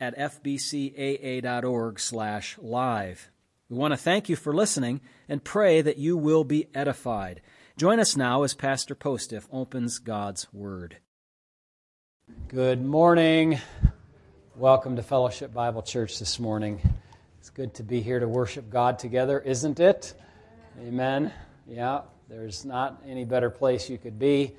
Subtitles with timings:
[0.00, 3.30] at fbcaa.org slash live.
[3.68, 7.40] We want to thank you for listening and pray that you will be edified.
[7.76, 10.98] Join us now as Pastor Postiff opens God's Word.
[12.48, 13.58] Good morning.
[14.56, 16.80] Welcome to Fellowship Bible Church this morning.
[17.38, 20.14] It's good to be here to worship God together, isn't it?
[20.80, 21.32] Amen.
[21.68, 24.54] Yeah, there's not any better place you could be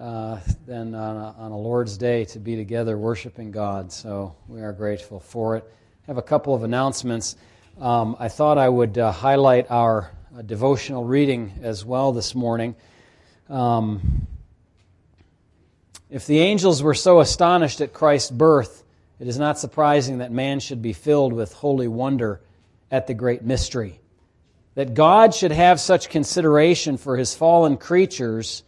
[0.00, 3.90] uh, than on a, on a, Lord's Day to be together worshiping God.
[3.90, 5.64] So we are grateful for it.
[5.66, 7.36] I have a couple of announcements.
[7.80, 12.76] Um, I thought I would uh, highlight our uh, devotional reading as well this morning.
[13.48, 14.26] Um,
[16.10, 18.84] if the angels were so astonished at Christ's birth,
[19.18, 22.42] it is not surprising that man should be filled with holy wonder
[22.90, 23.98] at the great mystery.
[24.74, 28.62] That God should have such consideration for his fallen creatures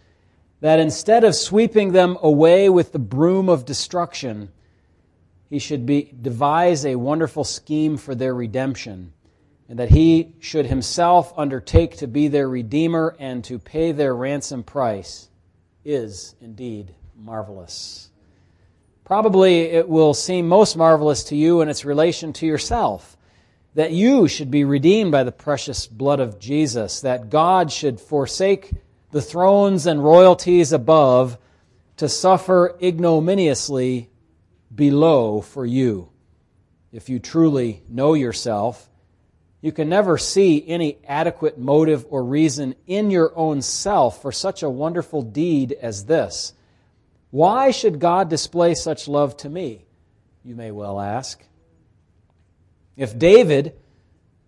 [0.61, 4.51] that instead of sweeping them away with the broom of destruction,
[5.49, 9.13] he should be, devise a wonderful scheme for their redemption,
[9.69, 14.63] and that he should himself undertake to be their redeemer and to pay their ransom
[14.63, 15.29] price
[15.85, 18.11] is indeed marvelous.
[19.05, 23.17] Probably it will seem most marvelous to you in its relation to yourself
[23.75, 28.73] that you should be redeemed by the precious blood of Jesus, that God should forsake
[29.11, 31.39] the thrones and royalties above
[31.97, 34.11] to suffer ignominiously
[34.75, 36.11] below for you.
[36.93, 38.89] If you truly know yourself,
[39.61, 44.63] you can never see any adequate motive or reason in your own self for such
[44.63, 46.53] a wonderful deed as this.
[47.31, 49.85] Why should God display such love to me?
[50.45, 51.43] You may well ask.
[52.97, 53.77] If David,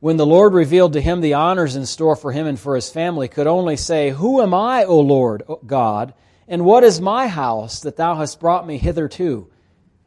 [0.00, 2.91] when the Lord revealed to him the honors in store for him and for his
[2.91, 6.15] family, could only say, Who am I, O Lord God,
[6.49, 9.50] and what is my house that thou hast brought me hitherto?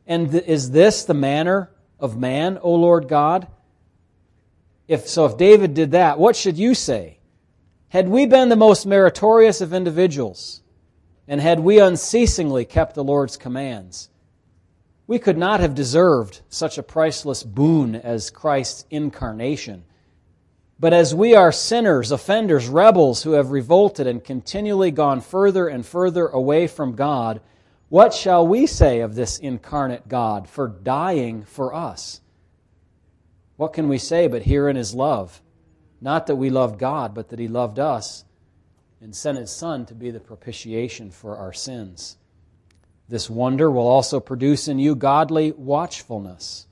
[0.05, 3.47] And is this the manner of man, O Lord God?
[4.87, 7.19] If so, if David did that, what should you say?
[7.87, 10.61] Had we been the most meritorious of individuals,
[11.27, 14.09] and had we unceasingly kept the Lord's commands,
[15.05, 19.83] we could not have deserved such a priceless boon as Christ's incarnation.
[20.79, 25.85] But as we are sinners, offenders, rebels who have revolted and continually gone further and
[25.85, 27.41] further away from God,
[27.89, 32.21] what shall we say of this incarnate God for dying for us?
[33.55, 35.41] What can we say but herein is love?
[36.01, 38.25] Not that we loved God, but that He loved us
[38.99, 42.17] and sent His Son to be the propitiation for our sins.
[43.09, 46.67] This wonder will also produce in you godly watchfulness.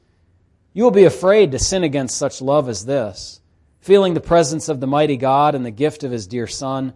[0.73, 3.41] You will be afraid to sin against such love as this.
[3.81, 6.93] Feeling the presence of the mighty God and the gift of his dear Son,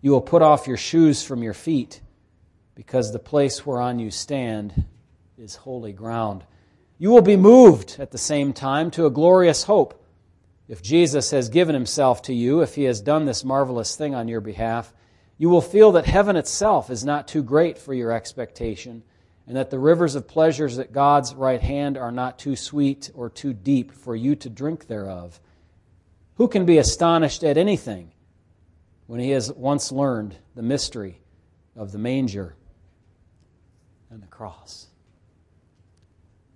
[0.00, 2.00] you will put off your shoes from your feet,
[2.74, 4.84] because the place whereon you stand
[5.36, 6.44] is holy ground.
[6.96, 10.04] You will be moved at the same time to a glorious hope.
[10.68, 14.28] If Jesus has given himself to you, if he has done this marvelous thing on
[14.28, 14.92] your behalf,
[15.38, 19.04] you will feel that heaven itself is not too great for your expectation,
[19.46, 23.30] and that the rivers of pleasures at God's right hand are not too sweet or
[23.30, 25.40] too deep for you to drink thereof.
[26.34, 28.12] Who can be astonished at anything
[29.06, 31.20] when he has once learned the mystery
[31.76, 32.56] of the manger
[34.10, 34.88] and the cross?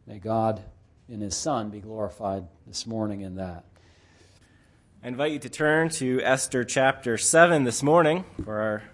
[0.07, 0.61] May God
[1.09, 3.65] in his Son be glorified this morning in that.
[5.05, 8.85] I invite you to turn to Esther chapter 7 this morning for our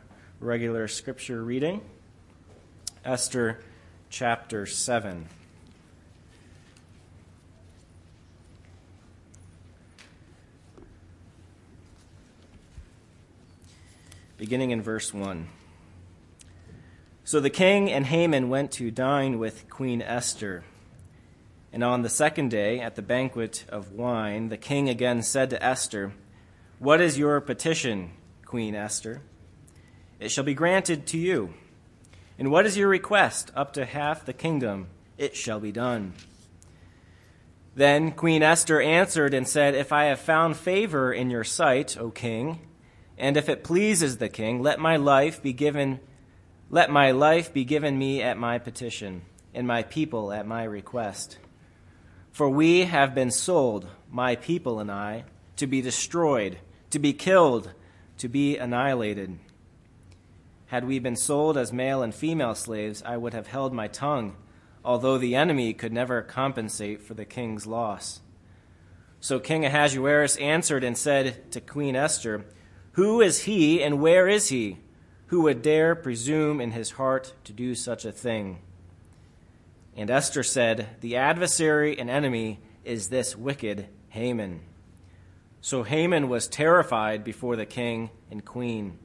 [0.41, 1.83] regular scripture reading.
[3.05, 3.61] Esther
[4.09, 5.29] chapter 7.
[14.39, 15.47] Beginning in verse 1.
[17.23, 20.65] So the king and Haman went to dine with Queen Esther.
[21.79, 25.63] And on the second day, at the banquet of wine, the king again said to
[25.65, 26.13] Esther,
[26.81, 28.11] What is your petition,
[28.45, 29.23] Queen Esther?
[30.19, 31.55] It shall be granted to you.
[32.37, 33.53] And what is your request?
[33.55, 34.89] Up to half the kingdom,
[35.19, 36.15] it shall be done.
[37.77, 42.11] Then Queen Esther answered and said, If I have found favor in your sight, O
[42.11, 42.59] king,
[43.17, 46.01] and if it pleases the king, let my life be given
[46.71, 49.23] let my life be given me at my petition,
[49.55, 51.39] and my people at my request.
[52.33, 55.25] For we have been sold, my people and I,
[55.57, 56.59] to be destroyed,
[56.91, 57.73] to be killed,
[58.19, 59.39] to be annihilated.
[60.67, 64.37] Had we been sold as male and female slaves, I would have held my tongue,
[64.85, 68.21] although the enemy could never compensate for the king's loss.
[69.21, 72.45] So King Ahasuerus answered and said to Queen Esther,
[72.93, 74.79] Who is he and where is he
[75.27, 78.61] who would dare presume in his heart to do such a thing?
[79.99, 84.61] And Esther said, The adversary and enemy is this wicked Haman.
[85.61, 89.01] So Haman was terrified before the king and queen.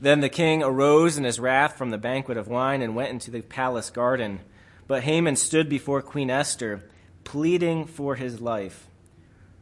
[0.00, 3.30] Then the king arose in his wrath from the banquet of wine and went into
[3.30, 4.40] the palace garden.
[4.88, 6.90] But Haman stood before Queen Esther,
[7.22, 8.88] pleading for his life,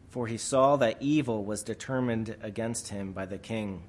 [0.08, 3.82] for he saw that evil was determined against him by the king.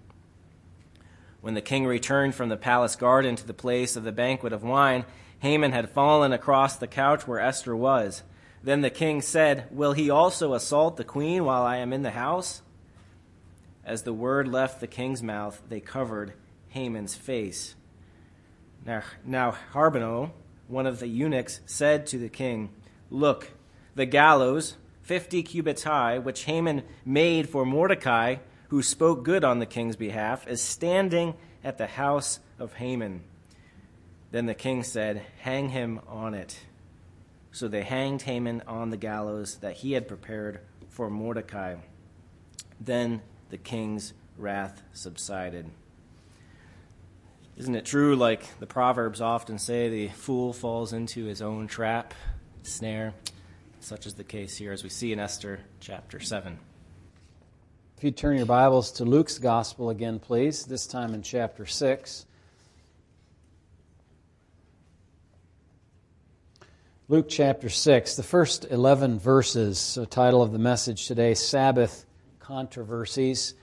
[1.40, 4.64] When the king returned from the palace garden to the place of the banquet of
[4.64, 5.06] wine,
[5.40, 8.24] Haman had fallen across the couch where Esther was.
[8.64, 12.12] Then the king said, Will he also assault the queen while I am in the
[12.12, 12.62] house?
[13.86, 16.34] As the word left the king's mouth, they covered
[16.70, 17.76] Haman's face.
[18.86, 20.32] Now, now Harbonah,
[20.68, 22.70] one of the eunuchs, said to the king,
[23.10, 23.52] Look,
[23.96, 28.38] the gallows, fifty cubits high, which Haman made for Mordecai,
[28.70, 33.24] who spoke good on the king's behalf, is standing at the house of Haman.
[34.32, 36.60] Then the king said, Hang him on it.
[37.52, 40.60] So they hanged Haman on the gallows that he had prepared
[40.90, 41.76] for Mordecai.
[42.80, 45.70] Then the king's wrath subsided.
[47.56, 52.14] Isn't it true, like the Proverbs often say, the fool falls into his own trap,
[52.62, 53.16] snare?
[53.80, 56.60] Such is the case here, as we see in Esther chapter 7.
[57.98, 62.28] If you turn your Bibles to Luke's Gospel again, please, this time in chapter 6.
[67.10, 72.06] Luke chapter 6, the first 11 verses, the title of the message today Sabbath
[72.40, 73.54] Controversies.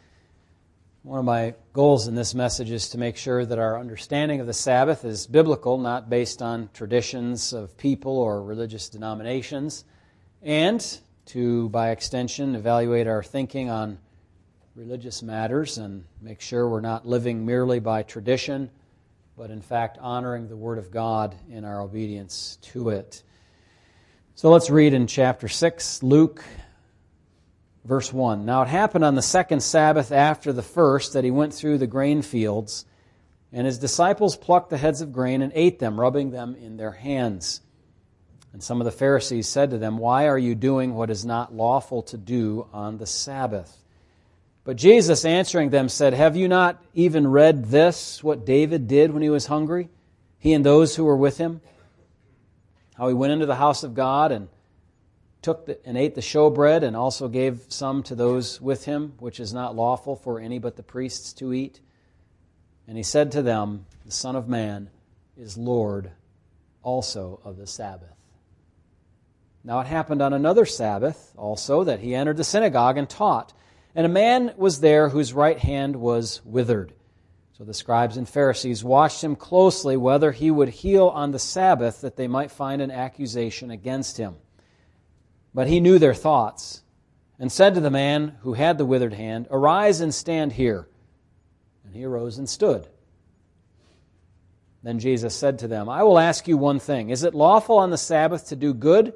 [1.02, 4.46] One of my goals in this message is to make sure that our understanding of
[4.46, 9.84] the Sabbath is biblical, not based on traditions of people or religious denominations,
[10.40, 13.98] and to, by extension, evaluate our thinking on
[14.74, 18.70] religious matters and make sure we're not living merely by tradition,
[19.36, 23.22] but in fact honoring the Word of God in our obedience to it.
[24.36, 26.44] So let's read in chapter 6, Luke,
[27.84, 28.44] verse 1.
[28.44, 31.86] Now it happened on the second Sabbath after the first that he went through the
[31.86, 32.84] grain fields,
[33.52, 36.90] and his disciples plucked the heads of grain and ate them, rubbing them in their
[36.90, 37.60] hands.
[38.52, 41.54] And some of the Pharisees said to them, Why are you doing what is not
[41.54, 43.84] lawful to do on the Sabbath?
[44.64, 49.22] But Jesus answering them said, Have you not even read this, what David did when
[49.22, 49.90] he was hungry,
[50.40, 51.60] he and those who were with him?
[52.94, 54.48] How he went into the house of God and
[55.42, 59.38] took the, and ate the showbread and also gave some to those with him, which
[59.38, 61.80] is not lawful for any but the priests to eat.
[62.88, 64.90] And he said to them, The Son of Man
[65.36, 66.10] is Lord
[66.82, 68.08] also of the Sabbath.
[69.64, 73.52] Now it happened on another Sabbath also that he entered the synagogue and taught.
[73.94, 76.92] And a man was there whose right hand was withered.
[77.56, 82.00] So the scribes and Pharisees watched him closely whether he would heal on the Sabbath
[82.00, 84.34] that they might find an accusation against him.
[85.54, 86.82] But he knew their thoughts
[87.38, 90.88] and said to the man who had the withered hand, Arise and stand here.
[91.84, 92.88] And he arose and stood.
[94.82, 97.10] Then Jesus said to them, I will ask you one thing.
[97.10, 99.14] Is it lawful on the Sabbath to do good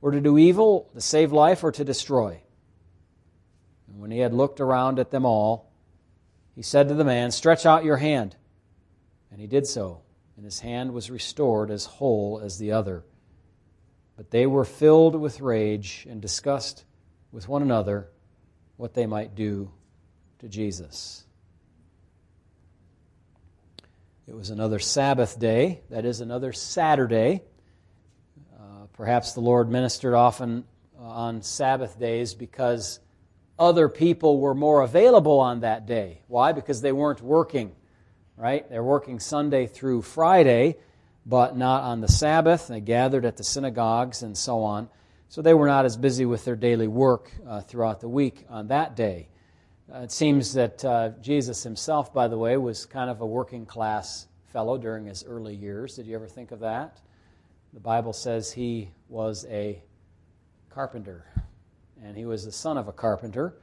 [0.00, 2.40] or to do evil, to save life or to destroy?
[3.88, 5.70] And when he had looked around at them all,
[6.54, 8.36] he said to the man, Stretch out your hand.
[9.30, 10.02] And he did so,
[10.36, 13.04] and his hand was restored as whole as the other.
[14.16, 16.84] But they were filled with rage and discussed
[17.32, 18.08] with one another
[18.76, 19.70] what they might do
[20.38, 21.24] to Jesus.
[24.26, 27.42] It was another Sabbath day, that is, another Saturday.
[28.56, 30.64] Uh, perhaps the Lord ministered often
[30.98, 33.00] on Sabbath days because
[33.58, 36.20] other people were more available on that day.
[36.26, 36.52] Why?
[36.52, 37.72] Because they weren't working,
[38.36, 38.68] right?
[38.68, 40.76] They're working Sunday through Friday,
[41.24, 42.68] but not on the Sabbath.
[42.68, 44.88] They gathered at the synagogues and so on.
[45.28, 48.68] So they were not as busy with their daily work uh, throughout the week on
[48.68, 49.28] that day.
[49.92, 53.66] Uh, it seems that uh, Jesus himself, by the way, was kind of a working
[53.66, 55.96] class fellow during his early years.
[55.96, 57.00] Did you ever think of that?
[57.72, 59.82] The Bible says he was a
[60.70, 61.24] carpenter
[62.02, 63.54] and he was the son of a carpenter.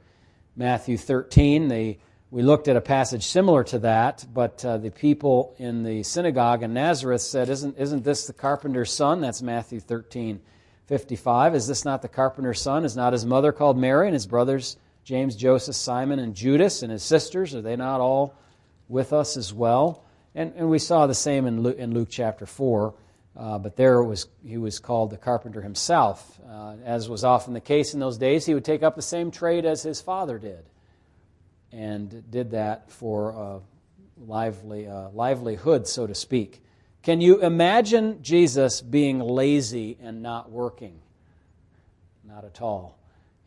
[0.56, 1.98] Matthew 13, they,
[2.30, 6.62] we looked at a passage similar to that, but uh, the people in the synagogue
[6.62, 9.20] in Nazareth said, isn't, isn't this the carpenter's son?
[9.20, 10.40] That's Matthew 13,
[10.86, 11.54] 55.
[11.54, 12.84] Is this not the carpenter's son?
[12.84, 16.92] Is not his mother called Mary, and his brothers James, Joseph, Simon, and Judas, and
[16.92, 17.54] his sisters?
[17.54, 18.34] Are they not all
[18.88, 20.04] with us as well?
[20.34, 22.94] And, and we saw the same in Luke, in Luke chapter 4.
[23.36, 26.38] Uh, but there was, he was called the carpenter himself.
[26.48, 29.30] Uh, as was often the case in those days, he would take up the same
[29.30, 30.64] trade as his father did,
[31.72, 33.60] and did that for a
[34.26, 36.62] lively, uh, livelihood, so to speak.
[37.02, 41.00] Can you imagine Jesus being lazy and not working?
[42.24, 42.98] Not at all.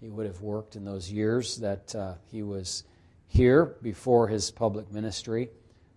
[0.01, 2.83] He would have worked in those years that uh, he was
[3.27, 5.49] here before his public ministry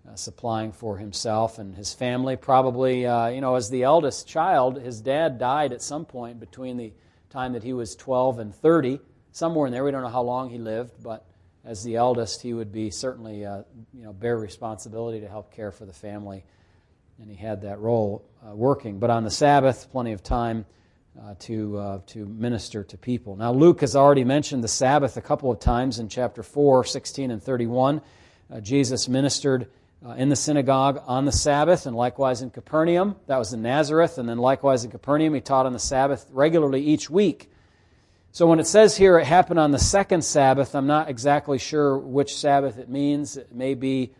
[0.08, 2.36] uh, supplying for himself and his family.
[2.36, 6.76] Probably, uh, you know, as the eldest child, his dad died at some point between
[6.76, 6.92] the
[7.30, 9.00] time that he was 12 and 30,
[9.32, 9.84] somewhere in there.
[9.84, 11.26] We don't know how long he lived, but
[11.64, 13.62] as the eldest, he would be certainly, uh,
[13.92, 16.44] you know, bear responsibility to help care for the family,
[17.20, 18.98] and he had that role uh, working.
[18.98, 20.64] But on the Sabbath, plenty of time.
[21.18, 23.34] Uh, to, to minister to people.
[23.34, 27.32] Now, Luke has already mentioned the Sabbath a couple of times in chapter 4, 16,
[27.32, 28.02] and 31.
[28.62, 29.66] Jesus ministered
[30.04, 33.16] uh, in the synagogue on the Sabbath, and likewise in Capernaum.
[33.26, 36.82] That was in Nazareth, and then likewise in Capernaum, he taught on the Sabbath regularly
[36.82, 37.50] each week.
[38.30, 41.98] So when it says here it happened on the second Sabbath, I'm not exactly sure
[41.98, 43.36] which Sabbath it means.
[43.36, 44.12] It may be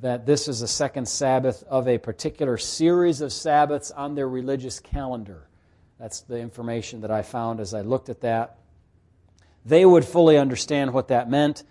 [0.00, 4.80] that this is a second Sabbath of a particular series of Sabbaths on their religious
[4.80, 5.48] calendar.
[5.98, 8.58] That's the information that I found as I looked at that.
[9.64, 11.62] They would fully understand what that meant.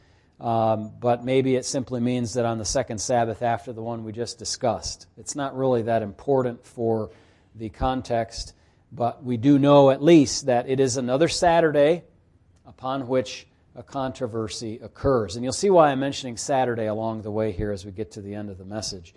[0.42, 4.12] Um, but maybe it simply means that on the second Sabbath after the one we
[4.12, 5.06] just discussed.
[5.16, 7.12] It's not really that important for
[7.54, 8.56] the context,
[8.92, 12.04] but we do know at least that it is another Saturday
[12.66, 13.46] upon which
[13.76, 15.36] a controversy occurs.
[15.36, 18.22] And you'll see why I'm mentioning Saturday along the way here as we get to
[18.22, 19.14] the end of the message.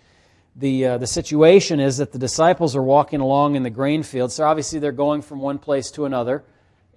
[0.55, 4.35] The, uh, the situation is that the disciples are walking along in the grain fields.
[4.35, 6.43] So obviously they're going from one place to another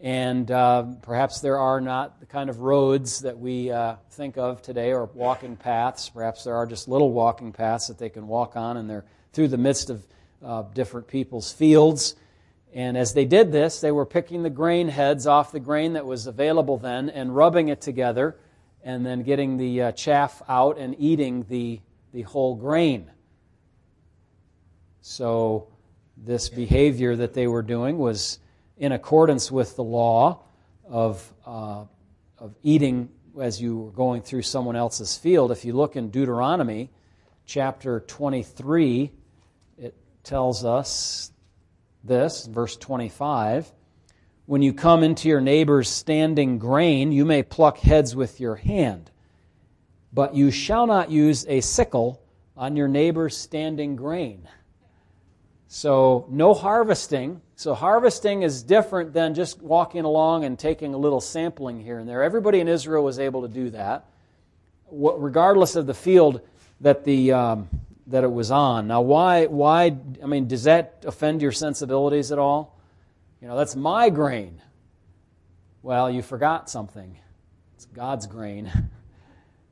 [0.01, 4.63] and uh, perhaps there are not the kind of roads that we uh, think of
[4.63, 6.09] today or walking paths.
[6.09, 9.49] Perhaps there are just little walking paths that they can walk on, and they're through
[9.49, 10.07] the midst of
[10.45, 12.15] uh, different people's fields.
[12.73, 16.07] And as they did this, they were picking the grain heads off the grain that
[16.07, 18.37] was available then and rubbing it together,
[18.85, 21.81] and then getting the uh, chaff out and eating the,
[22.13, 23.11] the whole grain.
[25.01, 25.69] So,
[26.17, 28.39] this behavior that they were doing was
[28.79, 30.43] in accordance with the law
[30.89, 31.85] of, uh,
[32.39, 33.09] of eating
[33.41, 35.53] as you were going through someone else's field.
[35.53, 36.91] If you look in Deuteronomy
[37.45, 39.13] chapter 23,
[39.79, 41.31] it tells us
[42.05, 43.71] this, verse 25.
[44.47, 49.11] When you come into your neighbor's standing grain, you may pluck heads with your hand,
[50.13, 52.23] but you shall not use a sickle
[52.57, 54.49] on your neighbor's standing grain.
[55.71, 57.43] So, no harvesting.
[57.55, 62.09] So, harvesting is different than just walking along and taking a little sampling here and
[62.09, 62.23] there.
[62.23, 64.07] Everybody in Israel was able to do that,
[64.91, 66.41] regardless of the field
[66.81, 67.69] that, the, um,
[68.07, 68.89] that it was on.
[68.89, 72.81] Now, why, why, I mean, does that offend your sensibilities at all?
[73.43, 74.63] You know, that's my grain.
[75.83, 77.19] Well, you forgot something.
[77.77, 78.73] It's God's grain.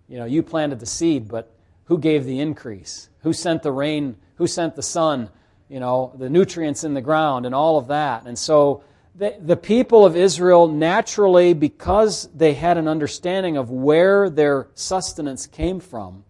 [0.08, 1.52] You know, you planted the seed, but
[1.86, 3.08] who gave the increase?
[3.22, 4.14] Who sent the rain?
[4.36, 5.30] Who sent the sun?
[5.68, 8.24] You know, the nutrients in the ground and all of that.
[8.26, 14.30] And so the, the people of Israel naturally, because they had an understanding of where
[14.30, 16.24] their sustenance came from,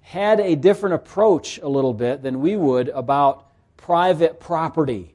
[0.00, 3.46] had a different approach a little bit than we would about
[3.76, 5.14] private property.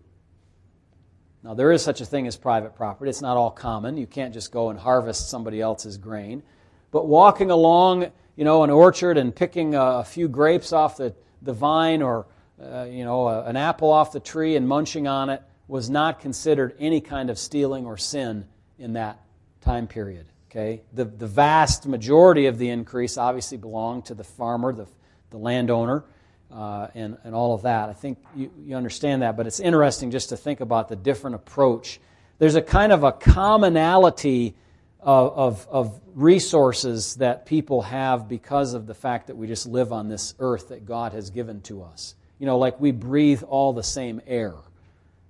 [1.43, 3.09] Now, there is such a thing as private property.
[3.09, 3.97] It's not all common.
[3.97, 6.43] You can't just go and harvest somebody else's grain.
[6.91, 11.53] But walking along, you know, an orchard and picking a, few grapes off the, the
[11.53, 12.27] vine or
[12.61, 16.19] uh, you know, a, an apple off the tree and munching on it was not
[16.19, 18.45] considered any kind of stealing or sin
[18.77, 19.19] in that
[19.61, 20.25] time period.
[20.49, 20.81] Okay?
[20.93, 24.87] The, the vast majority of the increase obviously belonged to the farmer, the,
[25.29, 26.03] the landowner,
[26.51, 27.89] uh, and, and all of that.
[27.89, 31.37] I think you, you understand that, but it's interesting just to think about the different
[31.37, 32.01] approach.
[32.37, 34.55] There's a kind of a commonality
[34.99, 39.93] of, of, of resources that people have because of the fact that we just live
[39.93, 43.71] on this earth that God has given to us you know, like we breathe all
[43.71, 44.55] the same air,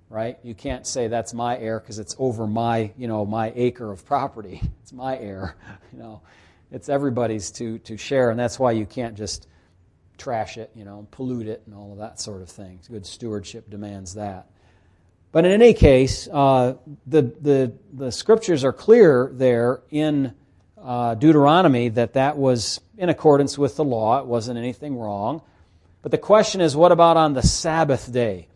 [0.08, 0.38] right?
[0.42, 4.06] You can't say that's my air because it's over my, you know, my acre of
[4.06, 4.62] property.
[4.82, 5.54] It's my air,
[5.92, 6.22] you know.
[6.70, 9.46] It's everybody's to, to share, and that's why you can't just
[10.16, 12.80] trash it, you know, pollute it and all of that sort of thing.
[12.90, 14.46] Good stewardship demands that.
[15.32, 16.76] But in any case, uh,
[17.06, 20.32] the, the, the scriptures are clear there in
[20.82, 24.18] uh, Deuteronomy that that was in accordance with the law.
[24.18, 25.42] It wasn't anything wrong.
[26.02, 28.48] But the question is, what about on the Sabbath day?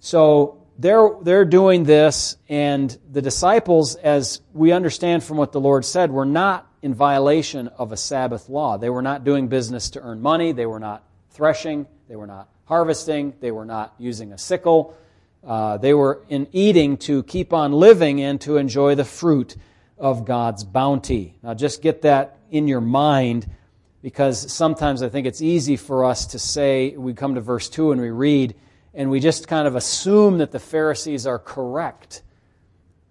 [0.00, 5.84] So they're, they're doing this, and the disciples, as we understand from what the Lord
[5.84, 8.78] said, were not in violation of a Sabbath law.
[8.78, 12.48] They were not doing business to earn money, they were not threshing, they were not
[12.66, 14.96] harvesting, they were not using a sickle.
[15.44, 19.56] Uh, they were in eating to keep on living and to enjoy the fruit
[19.96, 21.36] of God's bounty.
[21.42, 23.48] Now, just get that in your mind
[24.02, 27.92] because sometimes I think it's easy for us to say, we come to verse 2
[27.92, 28.54] and we read,
[28.94, 32.22] and we just kind of assume that the Pharisees are correct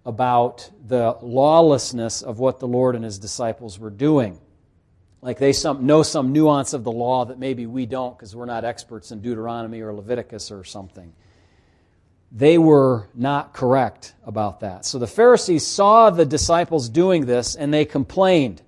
[0.06, 4.40] about the lawlessness of what the Lord and his disciples were doing.
[5.20, 8.46] Like they some, know some nuance of the law that maybe we don't because we're
[8.46, 11.12] not experts in Deuteronomy or Leviticus or something.
[12.30, 14.84] They were not correct about that.
[14.84, 18.62] So the Pharisees saw the disciples doing this and they complained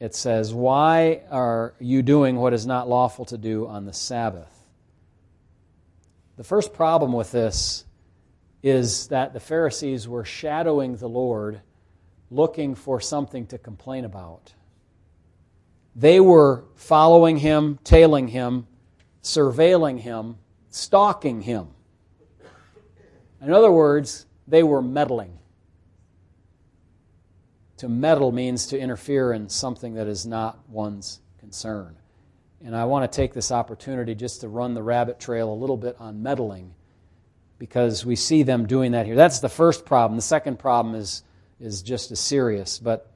[0.00, 4.48] it says, Why are you doing what is not lawful to do on the Sabbath?
[6.36, 7.84] The first problem with this
[8.62, 11.60] is that the Pharisees were shadowing the Lord,
[12.30, 14.54] looking for something to complain about.
[15.94, 18.66] They were following him, tailing him,
[19.22, 20.38] surveilling him,
[20.70, 21.68] stalking him.
[23.42, 25.39] In other words, they were meddling.
[27.80, 31.96] To meddle means to interfere in something that is not one's concern.
[32.62, 35.78] And I want to take this opportunity just to run the rabbit trail a little
[35.78, 36.74] bit on meddling
[37.58, 39.16] because we see them doing that here.
[39.16, 40.16] That's the first problem.
[40.16, 41.22] The second problem is,
[41.58, 42.78] is just as serious.
[42.78, 43.10] But,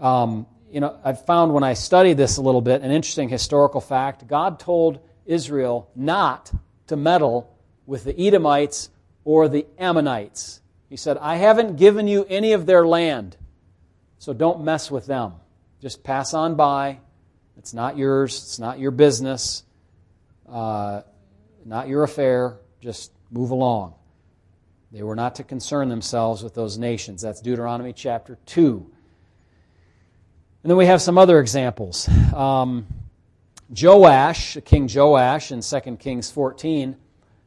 [0.00, 3.80] um, you know, I've found when I studied this a little bit an interesting historical
[3.80, 4.26] fact.
[4.26, 6.50] God told Israel not
[6.88, 8.90] to meddle with the Edomites
[9.24, 10.62] or the Ammonites.
[10.88, 13.36] He said, I haven't given you any of their land.
[14.20, 15.32] So don't mess with them.
[15.80, 16.98] Just pass on by.
[17.56, 19.64] It's not yours, it's not your business,
[20.46, 21.00] uh,
[21.64, 22.58] not your affair.
[22.82, 23.94] Just move along.
[24.92, 27.22] They were not to concern themselves with those nations.
[27.22, 28.90] That's Deuteronomy chapter 2.
[30.62, 32.06] And then we have some other examples.
[32.34, 32.86] Um,
[33.70, 36.94] Joash, King Joash in 2 Kings 14,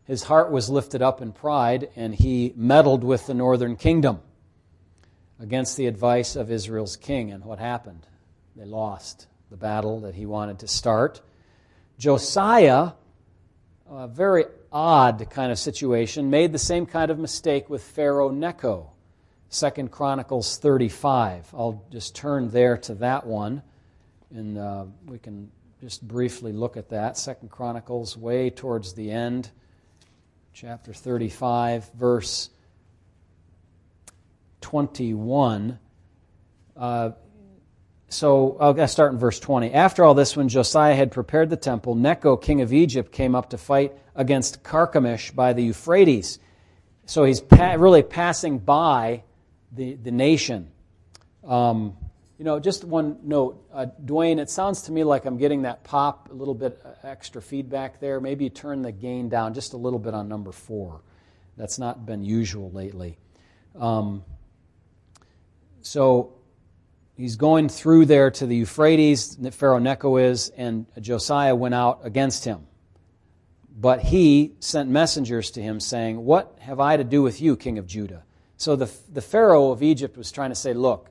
[0.05, 4.21] his heart was lifted up in pride and he meddled with the northern kingdom
[5.39, 7.31] against the advice of Israel's king.
[7.31, 8.05] And what happened?
[8.55, 11.21] They lost the battle that he wanted to start.
[11.97, 12.91] Josiah,
[13.89, 18.89] a very odd kind of situation, made the same kind of mistake with Pharaoh Necho.
[19.49, 21.53] Second Chronicles 35.
[21.53, 23.61] I'll just turn there to that one,
[24.31, 27.17] and uh, we can just briefly look at that.
[27.17, 29.51] Second Chronicles, way towards the end,
[30.53, 32.49] chapter 35, verse
[34.63, 35.77] 21.
[36.75, 37.11] Uh,
[38.09, 39.73] so I'll start in verse 20.
[39.73, 43.51] After all this, when Josiah had prepared the temple, Necho, king of Egypt, came up
[43.51, 46.39] to fight against Carchemish by the Euphrates.
[47.05, 49.23] So he's pa- really passing by
[49.71, 50.71] the, the nation.
[51.43, 51.97] Um,
[52.37, 53.67] you know, just one note.
[53.73, 57.07] Uh, Dwayne, it sounds to me like I'm getting that pop, a little bit uh,
[57.07, 58.19] extra feedback there.
[58.21, 61.01] Maybe turn the gain down just a little bit on number four.
[61.57, 63.17] That's not been usual lately.
[63.75, 64.23] Um,
[65.83, 66.33] so
[67.15, 72.45] he's going through there to the Euphrates, Pharaoh Necho is, and Josiah went out against
[72.45, 72.65] him.
[73.75, 77.77] But he sent messengers to him saying, What have I to do with you, king
[77.77, 78.23] of Judah?
[78.57, 81.09] So the, the Pharaoh of Egypt was trying to say, Look,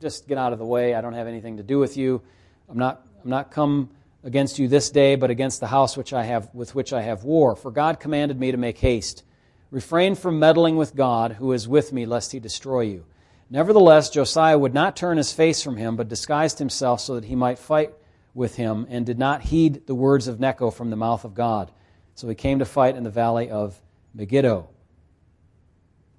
[0.00, 0.94] just get out of the way.
[0.94, 2.22] I don't have anything to do with you.
[2.68, 3.90] I'm not, I'm not come
[4.24, 7.22] against you this day, but against the house which I have, with which I have
[7.22, 7.54] war.
[7.54, 9.22] For God commanded me to make haste.
[9.70, 13.04] Refrain from meddling with God, who is with me, lest he destroy you.
[13.52, 17.34] Nevertheless, Josiah would not turn his face from him, but disguised himself so that he
[17.34, 17.92] might fight
[18.32, 21.72] with him, and did not heed the words of Necho from the mouth of God.
[22.14, 23.76] So he came to fight in the valley of
[24.14, 24.68] Megiddo.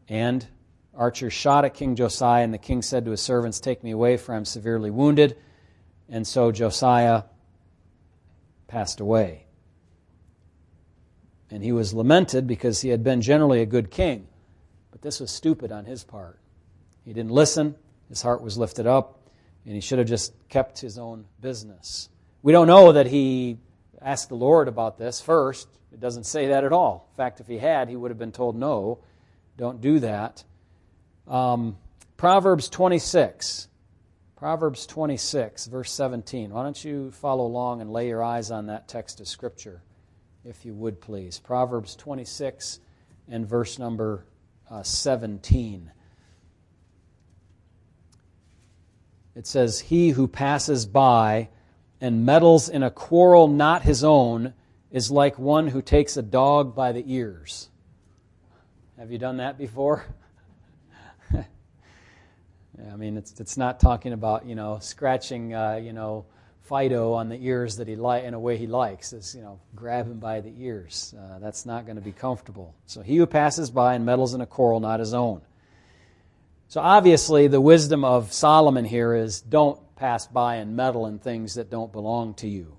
[0.10, 0.46] And
[0.94, 4.18] archers shot at King Josiah, and the king said to his servants, Take me away,
[4.18, 5.38] for I am severely wounded.
[6.10, 7.24] And so Josiah
[8.68, 9.46] passed away.
[11.50, 14.28] And he was lamented because he had been generally a good king.
[14.92, 16.41] But this was stupid on his part.
[17.06, 17.76] He didn't listen.
[18.10, 19.20] His heart was lifted up,
[19.66, 22.10] and he should have just kept his own business.
[22.42, 23.58] We don't know that he
[24.02, 25.68] asked the Lord about this first.
[25.94, 27.10] It doesn't say that at all.
[27.12, 29.00] In fact, if he had, he would have been told, no,
[29.58, 30.44] don't do that.
[31.28, 31.78] Um,
[32.18, 33.68] Proverbs 26.
[34.36, 36.50] Proverbs 26, verse 17.
[36.50, 39.84] Why don't you follow along and lay your eyes on that text of Scripture,
[40.44, 41.38] if you would, please.
[41.38, 42.80] Proverbs 26
[43.30, 44.26] and verse number
[44.70, 45.92] uh, 17.
[49.36, 51.50] It says, He who passes by
[52.00, 54.54] and meddles in a quarrel not his own
[54.92, 57.70] is like one who takes a dog by the ears.
[58.98, 60.06] Have you done that before?
[61.34, 66.26] I mean, it's, it's not talking about, you know, scratching, uh, you know,
[66.62, 69.12] Fido on the ears that he like in a way he likes.
[69.14, 71.14] Is you know, grab him by the ears.
[71.18, 72.74] Uh, that's not going to be comfortable.
[72.86, 75.42] So he who passes by and meddles in a quarrel, not his own.
[76.72, 81.56] So obviously, the wisdom of Solomon here is don't pass by and meddle in things
[81.56, 82.78] that don't belong to you.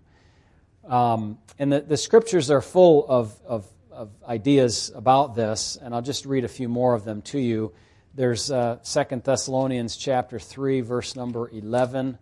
[0.89, 6.01] Um, and the, the scriptures are full of, of, of, ideas about this, and I'll
[6.01, 7.75] just read a few more of them to you.
[8.15, 12.17] There's uh, 2 Thessalonians chapter 3, verse number 11.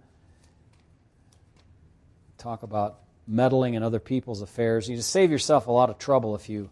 [2.36, 4.88] Talk about meddling in other people's affairs.
[4.88, 6.68] You just save yourself a lot of trouble if you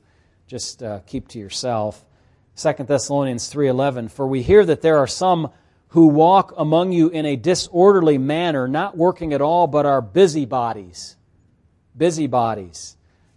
[0.49, 2.05] just uh, keep to yourself.
[2.59, 5.51] 2 Thessalonians 3:11 For we hear that there are some
[5.89, 11.17] who walk among you in a disorderly manner not working at all but are busybodies
[11.97, 12.97] busybodies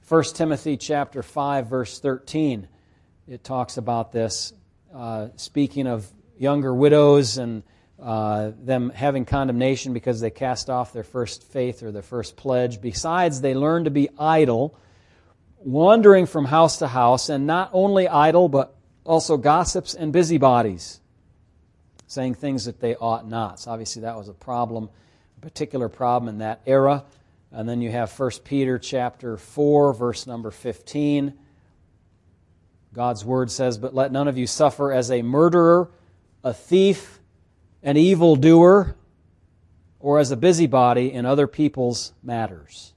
[0.10, 2.68] 1 Timothy chapter 5 verse 13
[3.28, 4.54] it talks about this
[4.92, 7.62] uh, speaking of younger widows and
[8.02, 12.82] uh, them having condemnation because they cast off their first faith or their first pledge.
[12.82, 14.76] Besides, they learn to be idle,
[15.60, 21.00] wandering from house to house, and not only idle, but also gossips and busybodies,
[22.08, 23.60] saying things that they ought not.
[23.60, 24.90] So obviously that was a problem,
[25.38, 27.04] a particular problem in that era.
[27.52, 31.34] And then you have 1 Peter chapter 4, verse number 15.
[32.94, 35.90] God's word says, But let none of you suffer as a murderer,
[36.44, 37.20] a thief,
[37.84, 38.96] an evildoer,
[40.00, 42.91] or as a busybody in other people's matters.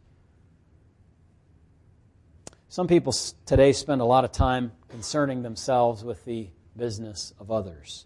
[2.74, 3.14] Some people
[3.46, 8.04] today spend a lot of time concerning themselves with the business of others.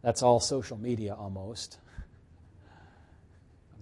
[0.00, 1.80] That's all social media almost.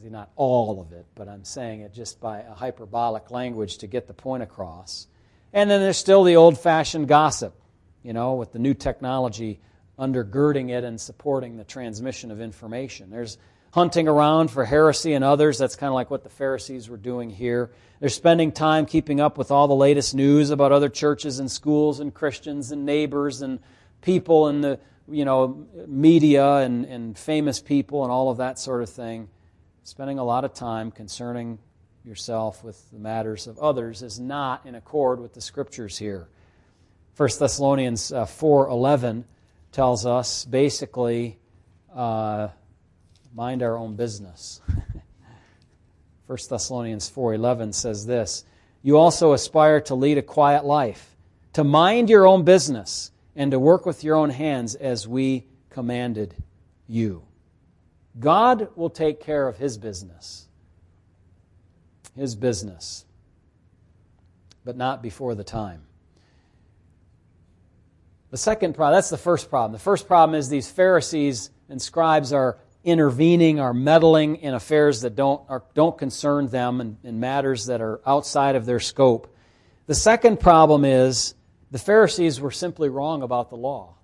[0.02, 4.06] Not all of it, but I'm saying it just by a hyperbolic language to get
[4.06, 5.08] the point across.
[5.52, 7.54] And then there's still the old fashioned gossip,
[8.02, 9.60] you know, with the new technology
[9.98, 13.10] undergirding it and supporting the transmission of information.
[13.10, 13.36] There's
[13.76, 15.58] hunting around for heresy and others.
[15.58, 17.70] That's kind of like what the Pharisees were doing here.
[18.00, 22.00] They're spending time keeping up with all the latest news about other churches and schools
[22.00, 23.60] and Christians and neighbors and
[24.00, 28.82] people and the you know media and, and famous people and all of that sort
[28.82, 29.28] of thing.
[29.82, 31.58] Spending a lot of time concerning
[32.02, 36.28] yourself with the matters of others is not in accord with the scriptures here.
[37.18, 39.24] 1 Thessalonians uh, 4:11
[39.70, 41.38] tells us basically
[41.94, 42.48] uh,
[43.36, 44.62] mind our own business.
[46.26, 48.46] 1 Thessalonians 4:11 says this,
[48.82, 51.14] "You also aspire to lead a quiet life,
[51.52, 56.34] to mind your own business, and to work with your own hands as we commanded
[56.88, 57.24] you."
[58.18, 60.48] God will take care of his business.
[62.16, 63.04] His business.
[64.64, 65.82] But not before the time.
[68.30, 69.72] The second problem, that's the first problem.
[69.72, 75.16] The first problem is these Pharisees and scribes are intervening, are meddling in affairs that
[75.16, 75.42] don't,
[75.74, 79.34] don't concern them and in matters that are outside of their scope.
[79.86, 81.34] The second problem is
[81.70, 83.94] the Pharisees were simply wrong about the law.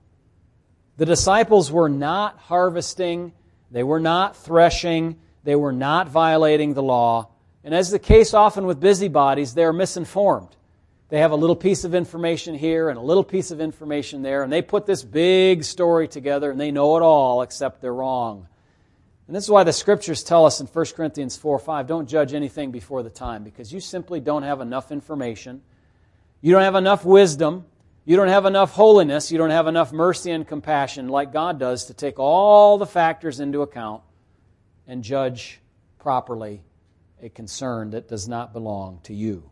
[0.97, 3.33] The disciples were not harvesting,
[3.71, 7.29] they were not threshing, they were not violating the law.
[7.64, 10.55] And as the case often with busybodies, they are misinformed.
[11.09, 14.42] They have a little piece of information here and a little piece of information there,
[14.42, 18.49] and they put this big story together and they know it all except they're wrong.
[19.27, 22.35] And this is why the scriptures tell us in 1 Corinthians 4 5 don't judge
[22.35, 25.63] anything before the time because you simply don't have enough information.
[26.41, 27.67] You don't have enough wisdom.
[28.05, 29.31] You don't have enough holiness.
[29.31, 33.39] You don't have enough mercy and compassion like God does to take all the factors
[33.39, 34.03] into account
[34.89, 35.61] and judge
[36.01, 36.63] properly
[37.23, 39.49] a concern that does not belong to you.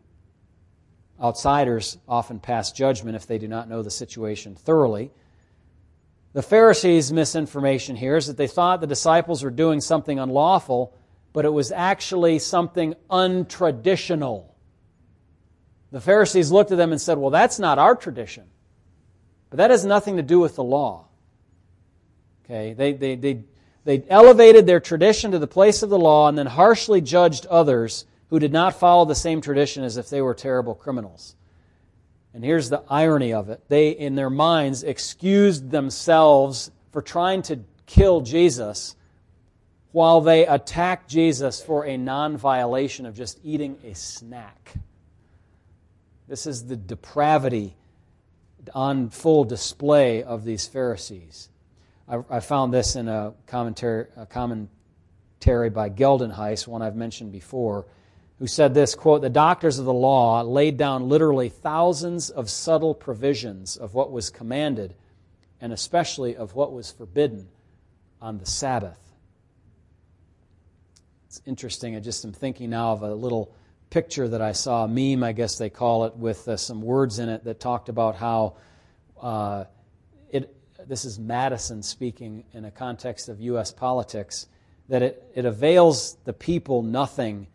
[1.21, 5.11] Outsiders often pass judgment if they do not know the situation thoroughly.
[6.33, 10.93] The Pharisees' misinformation here is that they thought the disciples were doing something unlawful,
[11.33, 14.45] but it was actually something untraditional.
[15.91, 18.45] The Pharisees looked at them and said, Well, that's not our tradition.
[19.49, 21.07] But that has nothing to do with the law.
[22.45, 22.73] Okay?
[22.73, 23.43] They, they, they,
[23.83, 28.05] they elevated their tradition to the place of the law and then harshly judged others
[28.29, 31.35] who did not follow the same tradition as if they were terrible criminals.
[32.33, 37.59] And here's the irony of it they, in their minds, excused themselves for trying to
[37.85, 38.95] kill Jesus
[39.91, 44.73] while they attacked Jesus for a non violation of just eating a snack.
[46.27, 47.75] This is the depravity
[48.73, 51.49] on full display of these Pharisees.
[52.07, 57.85] I, found this in a commentary, a commentary by Geldenhuys, one I've mentioned before
[58.41, 62.95] who said this quote, The doctors of the law laid down literally thousands of subtle
[62.95, 64.95] provisions of what was commanded
[65.61, 67.47] and especially of what was forbidden
[68.19, 68.97] on the Sabbath.
[71.27, 71.95] It's interesting.
[71.95, 73.53] I just am thinking now of a little
[73.91, 77.19] picture that I saw, a meme, I guess they call it, with uh, some words
[77.19, 78.55] in it that talked about how
[79.21, 79.65] uh,
[80.31, 80.51] it.
[80.87, 83.71] This is Madison speaking in a context of U.S.
[83.71, 84.47] politics.
[84.89, 87.45] That it, it avails the people nothing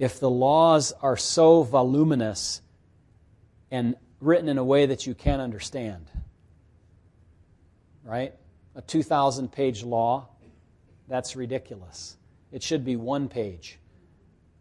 [0.00, 2.62] if the laws are so voluminous
[3.70, 6.06] and written in a way that you can't understand.
[8.02, 8.34] Right?
[8.74, 10.30] A 2,000 page law,
[11.06, 12.16] that's ridiculous.
[12.50, 13.78] It should be one page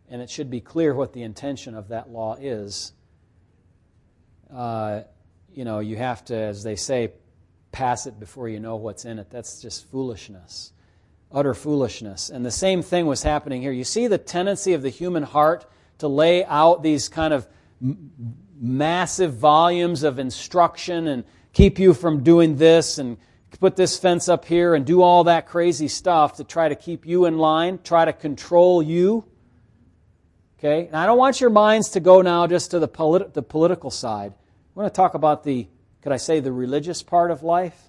[0.09, 2.91] and it should be clear what the intention of that law is.
[4.53, 5.03] Uh,
[5.53, 7.13] you know, you have to, as they say,
[7.71, 9.29] pass it before you know what's in it.
[9.29, 10.73] That's just foolishness,
[11.31, 12.29] utter foolishness.
[12.29, 13.71] And the same thing was happening here.
[13.71, 15.65] You see the tendency of the human heart
[15.99, 17.47] to lay out these kind of
[17.81, 18.11] m-
[18.59, 23.17] massive volumes of instruction and keep you from doing this and
[23.59, 27.05] put this fence up here and do all that crazy stuff to try to keep
[27.05, 29.25] you in line, try to control you.
[30.57, 30.87] Okay?
[30.87, 33.91] And I don't want your minds to go now just to the, polit- the political
[33.91, 34.33] side.
[34.33, 35.67] I want to talk about the,
[36.01, 37.88] could I say, the religious part of life?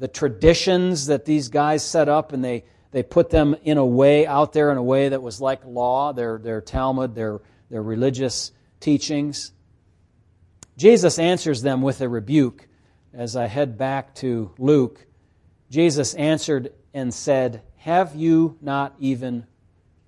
[0.00, 4.26] The traditions that these guys set up and they, they put them in a way
[4.26, 8.50] out there in a way that was like law, their, their Talmud, their, their religious
[8.80, 9.52] teachings.
[10.76, 12.66] Jesus answers them with a rebuke.
[13.14, 15.06] As I head back to Luke,
[15.70, 19.46] Jesus answered and said, Have you not even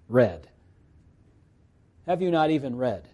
[0.08, 0.48] read?
[2.06, 3.08] have you not even read?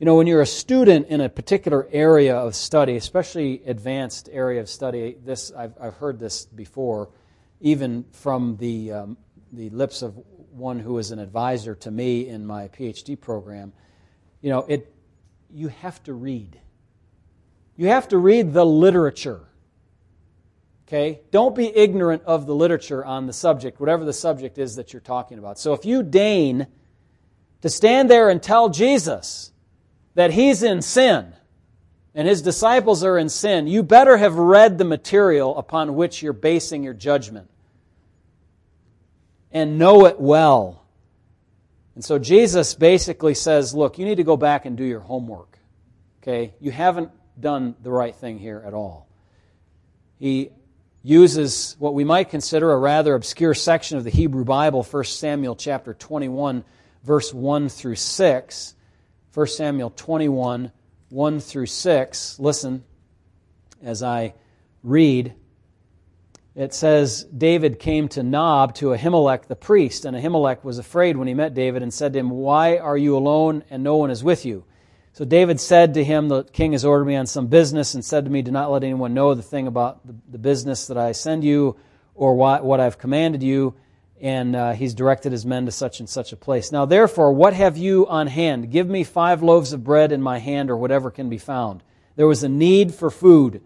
[0.00, 4.62] You know, when you're a student in a particular area of study, especially advanced area
[4.62, 7.10] of study, this I've, I've heard this before,
[7.60, 9.18] even from the, um,
[9.52, 10.16] the lips of
[10.52, 13.74] one who is an advisor to me in my PhD program.
[14.40, 14.90] You know, it,
[15.50, 16.58] you have to read.
[17.76, 19.42] You have to read the literature.
[20.88, 21.20] Okay?
[21.30, 25.00] Don't be ignorant of the literature on the subject, whatever the subject is that you're
[25.00, 25.58] talking about.
[25.58, 26.68] So if you deign
[27.60, 29.49] to stand there and tell Jesus
[30.20, 31.32] that he's in sin
[32.14, 36.34] and his disciples are in sin, you better have read the material upon which you're
[36.34, 37.48] basing your judgment
[39.50, 40.84] and know it well.
[41.94, 45.58] And so Jesus basically says, Look, you need to go back and do your homework.
[46.22, 46.52] Okay?
[46.60, 49.08] You haven't done the right thing here at all.
[50.18, 50.50] He
[51.02, 55.56] uses what we might consider a rather obscure section of the Hebrew Bible, 1 Samuel
[55.56, 56.62] chapter 21
[57.04, 58.74] verse 1 through 6.
[59.32, 60.72] 1 Samuel 21,
[61.10, 62.40] 1 through 6.
[62.40, 62.82] Listen
[63.80, 64.34] as I
[64.82, 65.34] read.
[66.56, 71.28] It says, David came to Nob to Ahimelech the priest, and Ahimelech was afraid when
[71.28, 74.24] he met David and said to him, Why are you alone and no one is
[74.24, 74.64] with you?
[75.12, 78.24] So David said to him, The king has ordered me on some business and said
[78.24, 81.44] to me, Do not let anyone know the thing about the, business that I send
[81.44, 81.76] you
[82.16, 83.76] or what I've commanded you
[84.20, 86.70] and uh, he's directed his men to such and such a place.
[86.70, 88.70] Now, therefore, what have you on hand?
[88.70, 91.82] Give me five loaves of bread in my hand, or whatever can be found.
[92.16, 93.62] There was a need for food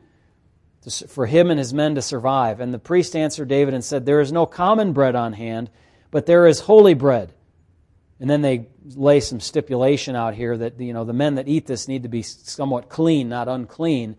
[0.83, 2.61] to, for him and his men to survive.
[2.61, 5.71] And the priest answered David and said, There is no common bread on hand,
[6.11, 7.33] but there is holy bread.
[8.21, 11.67] And then they lay some stipulation out here that you know the men that eat
[11.67, 14.17] this need to be somewhat clean, not unclean.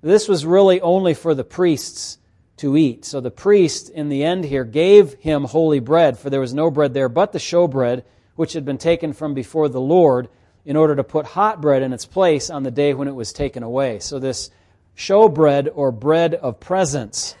[0.00, 2.18] This was really only for the priests
[2.58, 3.04] to eat.
[3.04, 6.70] So the priest, in the end here, gave him holy bread, for there was no
[6.70, 8.04] bread there but the showbread,
[8.36, 10.28] which had been taken from before the Lord,
[10.64, 13.32] in order to put hot bread in its place on the day when it was
[13.32, 13.98] taken away.
[14.00, 14.50] So this
[14.96, 17.34] showbread, or bread of presence,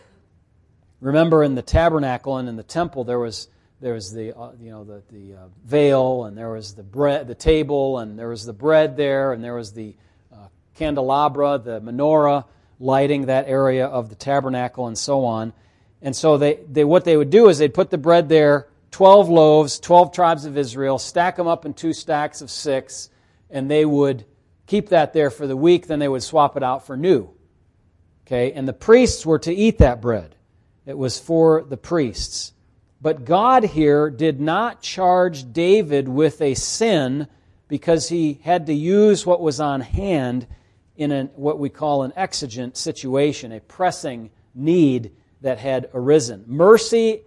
[1.00, 3.48] remember in the tabernacle and in the temple, there was
[3.80, 7.28] there was the uh, you know the the uh, veil and there was the bread
[7.28, 9.94] the table and there was the bread there and there was the
[10.32, 12.44] uh, candelabra the menorah
[12.80, 15.52] lighting that area of the tabernacle and so on.
[16.00, 19.28] And so they, they, what they would do is they'd put the bread there, 12
[19.28, 23.10] loaves, 12 tribes of Israel, stack them up in two stacks of six,
[23.50, 24.24] and they would
[24.66, 27.30] keep that there for the week, then they would swap it out for new.
[28.26, 30.36] Okay, and the priests were to eat that bread.
[30.86, 32.52] It was for the priests.
[33.00, 37.28] But God here did not charge David with a sin
[37.68, 40.46] because he had to use what was on hand
[40.98, 46.44] in an, what we call an exigent situation, a pressing need that had arisen.
[46.46, 47.22] Mercy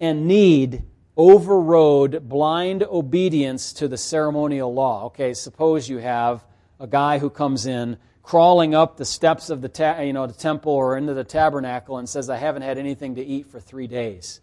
[0.00, 0.82] and need
[1.16, 5.04] overrode blind obedience to the ceremonial law.
[5.04, 6.44] Okay, suppose you have
[6.80, 10.32] a guy who comes in crawling up the steps of the ta- you know the
[10.32, 13.86] temple or into the tabernacle and says, "I haven't had anything to eat for three
[13.86, 14.40] days.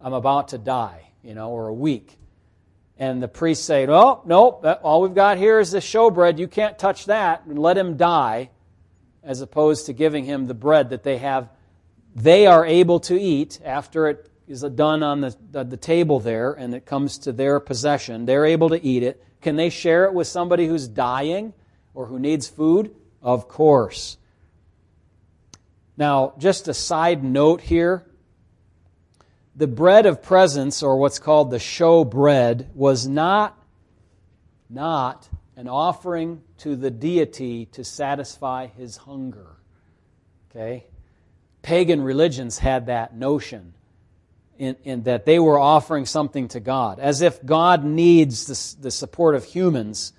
[0.00, 2.19] I'm about to die, you know, or a week."
[3.00, 6.38] And the priests say, "No, oh, nope, all we've got here is the showbread.
[6.38, 8.50] You can't touch that, and let him die,"
[9.24, 11.48] as opposed to giving him the bread that they have,
[12.14, 16.52] they are able to eat after it is done on the, the, the table there,
[16.52, 18.26] and it comes to their possession.
[18.26, 19.24] They're able to eat it.
[19.40, 21.54] Can they share it with somebody who's dying
[21.94, 22.94] or who needs food?
[23.22, 24.18] Of course.
[25.96, 28.09] Now, just a side note here
[29.54, 33.58] the bread of presence, or what's called the show bread, was not,
[34.68, 39.56] not an offering to the deity to satisfy his hunger.
[40.50, 40.86] Okay?
[41.62, 43.74] Pagan religions had that notion
[44.58, 48.90] in, in that they were offering something to God, as if God needs the, the
[48.90, 50.12] support of humans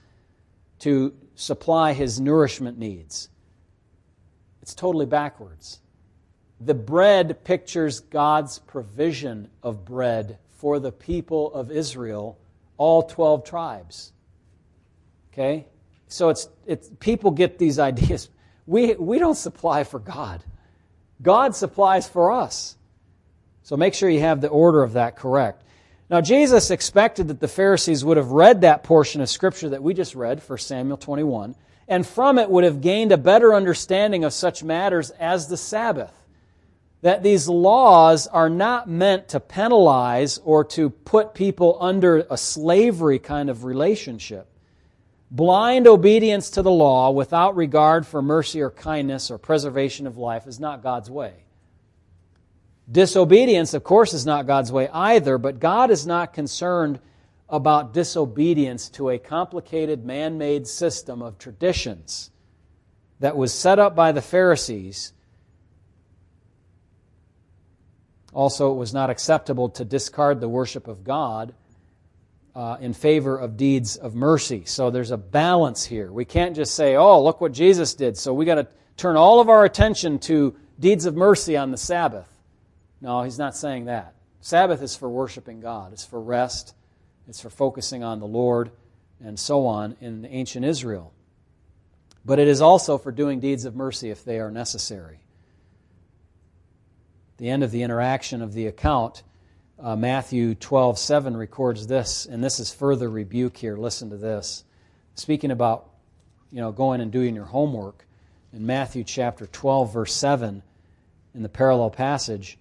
[0.79, 3.29] to supply his nourishment needs.
[4.61, 5.80] It's totally backwards.
[6.63, 12.37] The bread pictures God's provision of bread for the people of Israel,
[12.77, 14.13] all 12 tribes.
[15.33, 15.65] Okay?
[16.07, 18.29] So it's, it's people get these ideas.
[18.67, 20.43] We, we don't supply for God.
[21.21, 22.77] God supplies for us.
[23.63, 25.63] So make sure you have the order of that correct.
[26.11, 29.93] Now, Jesus expected that the Pharisees would have read that portion of Scripture that we
[29.93, 31.55] just read, 1 Samuel 21,
[31.87, 36.20] and from it would have gained a better understanding of such matters as the Sabbath
[37.01, 43.17] that these laws are not meant to penalize or to put people under a slavery
[43.17, 44.47] kind of relationship.
[45.31, 50.45] Blind obedience to the law without regard for mercy or kindness or preservation of life
[50.45, 51.33] is not God's way.
[52.91, 56.99] Disobedience, of course, is not God's way either, but God is not concerned
[57.49, 62.29] about disobedience to a complicated man made system of traditions
[63.19, 65.13] that was set up by the Pharisees
[68.33, 71.53] Also, it was not acceptable to discard the worship of God
[72.55, 74.63] uh, in favor of deeds of mercy.
[74.65, 76.11] So there's a balance here.
[76.11, 78.17] We can't just say, oh, look what Jesus did.
[78.17, 78.67] So we got to
[78.97, 82.27] turn all of our attention to deeds of mercy on the Sabbath.
[83.01, 84.13] No, he's not saying that.
[84.41, 86.73] Sabbath is for worshiping God, it's for rest,
[87.27, 88.71] it's for focusing on the Lord,
[89.23, 91.13] and so on in ancient Israel.
[92.25, 95.20] But it is also for doing deeds of mercy if they are necessary
[97.41, 99.23] the end of the interaction of the account,
[99.79, 103.75] uh, Matthew 12, 7 records this, and this is further rebuke here.
[103.75, 104.63] Listen to this.
[105.15, 105.89] Speaking about,
[106.51, 108.05] you know, going and doing your homework,
[108.53, 110.61] in Matthew chapter 12, verse 7,
[111.33, 112.59] in the parallel passage,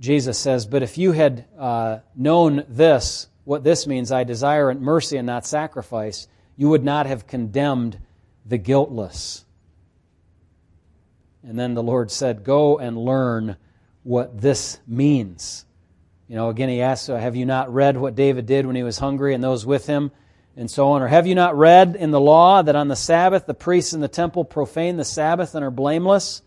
[0.00, 5.18] Jesus says, But if you had uh, known this, what this means, I desire mercy
[5.18, 8.00] and not sacrifice, you would not have condemned
[8.44, 9.44] the guiltless.
[11.44, 13.56] And then the Lord said, Go and learn
[14.06, 15.64] what this means.
[16.28, 18.98] You know, again, he asks, Have you not read what David did when he was
[18.98, 20.12] hungry and those with him?
[20.56, 21.02] And so on.
[21.02, 24.00] Or have you not read in the law that on the Sabbath the priests in
[24.00, 26.40] the temple profane the Sabbath and are blameless?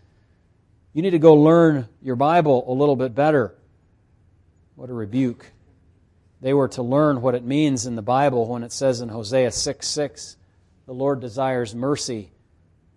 [0.93, 3.53] You need to go learn your Bible a little bit better.
[4.75, 5.51] What a rebuke.
[6.41, 9.51] They were to learn what it means in the Bible when it says in Hosea
[9.51, 10.37] 6 6,
[10.87, 12.31] the Lord desires mercy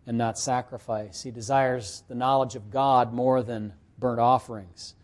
[0.07, 1.23] and not sacrifice.
[1.23, 4.95] He desires the knowledge of God more than burnt offerings.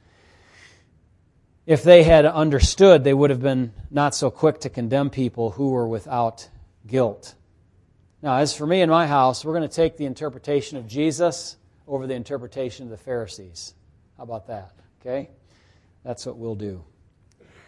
[1.64, 5.70] If they had understood, they would have been not so quick to condemn people who
[5.70, 6.48] were without
[6.86, 7.34] guilt.
[8.22, 11.56] Now, as for me and my house, we're going to take the interpretation of Jesus
[11.86, 13.74] over the interpretation of the Pharisees.
[14.16, 14.72] How about that?
[15.00, 15.30] Okay?
[16.04, 16.84] That's what we'll do.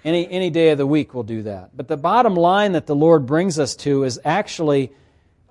[0.04, 1.76] Any, any day of the week, we'll do that.
[1.76, 4.92] But the bottom line that the Lord brings us to is actually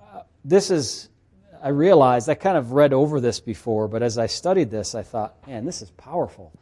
[0.02, 1.08] uh, this is
[1.62, 5.02] I realized I kind of read over this before, but as I studied this, I
[5.02, 6.52] thought, man, this is powerful.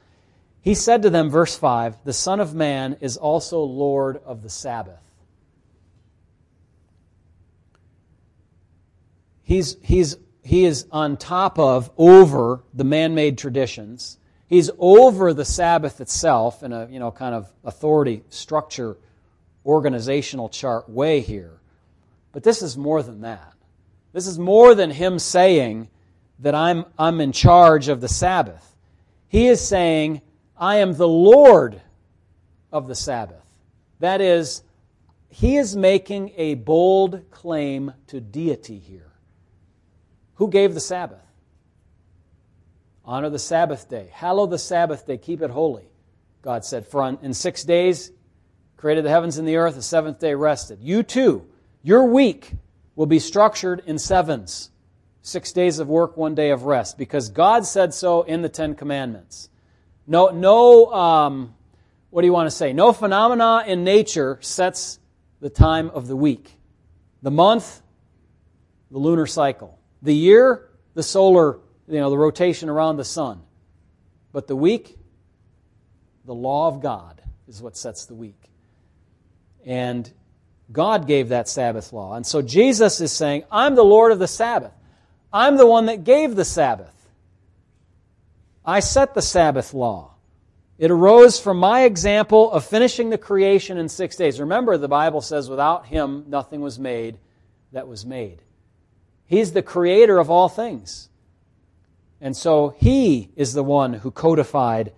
[0.60, 4.50] He said to them, verse 5, The Son of Man is also Lord of the
[4.50, 5.00] Sabbath.
[9.42, 14.18] He's, he's, he is on top of, over the man made traditions.
[14.46, 18.98] He's over the Sabbath itself in a you know, kind of authority, structure,
[19.64, 21.60] organizational chart way here.
[22.32, 23.54] But this is more than that.
[24.12, 25.88] This is more than him saying
[26.38, 28.76] that I'm, I'm in charge of the Sabbath.
[29.28, 30.22] He is saying,
[30.56, 31.80] I am the Lord
[32.72, 33.44] of the Sabbath.
[34.00, 34.62] That is,
[35.28, 39.12] he is making a bold claim to deity here.
[40.34, 41.24] Who gave the Sabbath?
[43.04, 44.10] Honor the Sabbath day.
[44.12, 45.18] Hallow the Sabbath day.
[45.18, 45.88] Keep it holy.
[46.42, 48.12] God said, For in six days
[48.76, 50.78] created the heavens and the earth, the seventh day rested.
[50.80, 51.46] You too,
[51.82, 52.52] your week
[52.98, 54.72] will be structured in sevens
[55.22, 58.74] six days of work, one day of rest, because God said so in the Ten
[58.74, 59.50] Commandments.
[60.08, 61.54] No, no um,
[62.10, 62.72] what do you want to say?
[62.72, 64.98] No phenomena in nature sets
[65.38, 66.50] the time of the week.
[67.22, 67.82] The month,
[68.90, 69.78] the lunar cycle.
[70.02, 73.42] The year, the solar, you know, the rotation around the sun.
[74.32, 74.98] But the week,
[76.24, 78.50] the law of God is what sets the week.
[79.64, 80.12] And
[80.70, 82.14] God gave that Sabbath law.
[82.14, 84.72] And so Jesus is saying, I'm the Lord of the Sabbath.
[85.32, 86.94] I'm the one that gave the Sabbath.
[88.64, 90.14] I set the Sabbath law.
[90.78, 94.38] It arose from my example of finishing the creation in six days.
[94.38, 97.18] Remember, the Bible says, without him, nothing was made
[97.72, 98.42] that was made.
[99.26, 101.08] He's the creator of all things.
[102.20, 104.92] And so he is the one who codified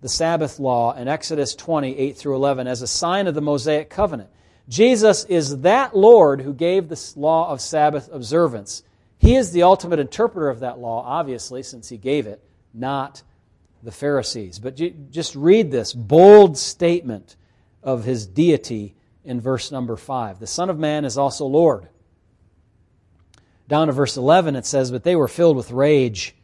[0.00, 3.90] the Sabbath law in Exodus 20, 8 through 11, as a sign of the Mosaic
[3.90, 4.30] covenant.
[4.68, 8.82] Jesus is that Lord who gave the law of Sabbath observance.
[9.18, 12.42] He is the ultimate interpreter of that law, obviously, since he gave it,
[12.72, 13.22] not
[13.82, 14.58] the Pharisees.
[14.58, 17.36] But just read this bold statement
[17.82, 18.94] of his deity
[19.24, 20.40] in verse number 5.
[20.40, 21.88] The Son of Man is also Lord.
[23.68, 26.34] Down to verse 11, it says, But they were filled with rage.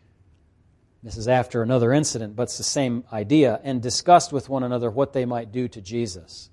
[1.02, 4.90] This is after another incident, but it's the same idea, and discussed with one another
[4.90, 6.49] what they might do to Jesus.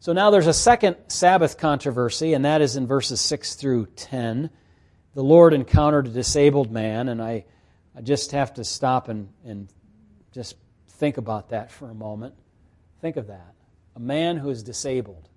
[0.00, 4.48] So now there's a second Sabbath controversy, and that is in verses 6 through 10.
[5.14, 7.44] The Lord encountered a disabled man, and I,
[7.94, 9.68] I just have to stop and, and
[10.32, 10.56] just
[10.88, 12.34] think about that for a moment.
[13.02, 13.54] Think of that.
[13.94, 15.28] A man who is disabled.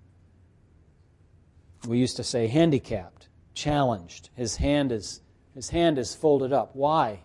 [1.86, 4.30] We used to say handicapped, challenged.
[4.34, 5.20] His hand is,
[5.54, 6.74] his hand is folded up.
[6.74, 7.20] Why?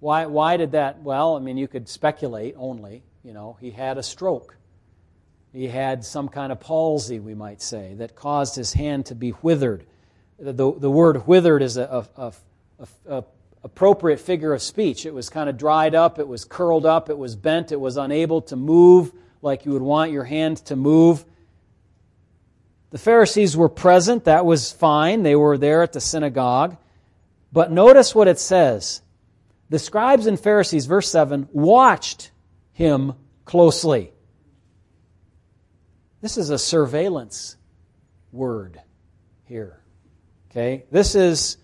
[0.00, 1.00] Why, why did that?
[1.00, 3.02] Well, I mean, you could speculate only.
[3.24, 4.58] You know, he had a stroke.
[5.56, 9.32] He had some kind of palsy, we might say, that caused his hand to be
[9.40, 9.86] withered.
[10.38, 12.32] The, the word withered is a, a,
[12.78, 13.24] a, a
[13.64, 15.06] appropriate figure of speech.
[15.06, 17.96] It was kind of dried up, it was curled up, it was bent, it was
[17.96, 21.24] unable to move like you would want your hand to move.
[22.90, 24.24] The Pharisees were present.
[24.24, 25.22] That was fine.
[25.22, 26.76] They were there at the synagogue.
[27.50, 29.00] But notice what it says.
[29.70, 32.30] The scribes and Pharisees, verse 7, watched
[32.74, 33.14] him
[33.46, 34.12] closely.
[36.26, 37.56] This is a surveillance
[38.32, 38.80] word
[39.44, 39.80] here.
[40.50, 40.84] Okay?
[40.90, 41.56] This is,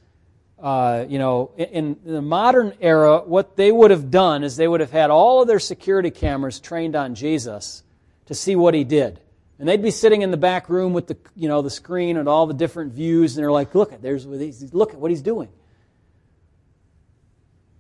[0.63, 4.69] uh, you know, in, in the modern era, what they would have done is they
[4.69, 7.83] would have had all of their security cameras trained on Jesus
[8.27, 9.19] to see what he did.
[9.59, 12.29] And they'd be sitting in the back room with the, you know, the screen and
[12.29, 15.23] all the different views, and they're like, look, there's what he's, look at what he's
[15.23, 15.49] doing.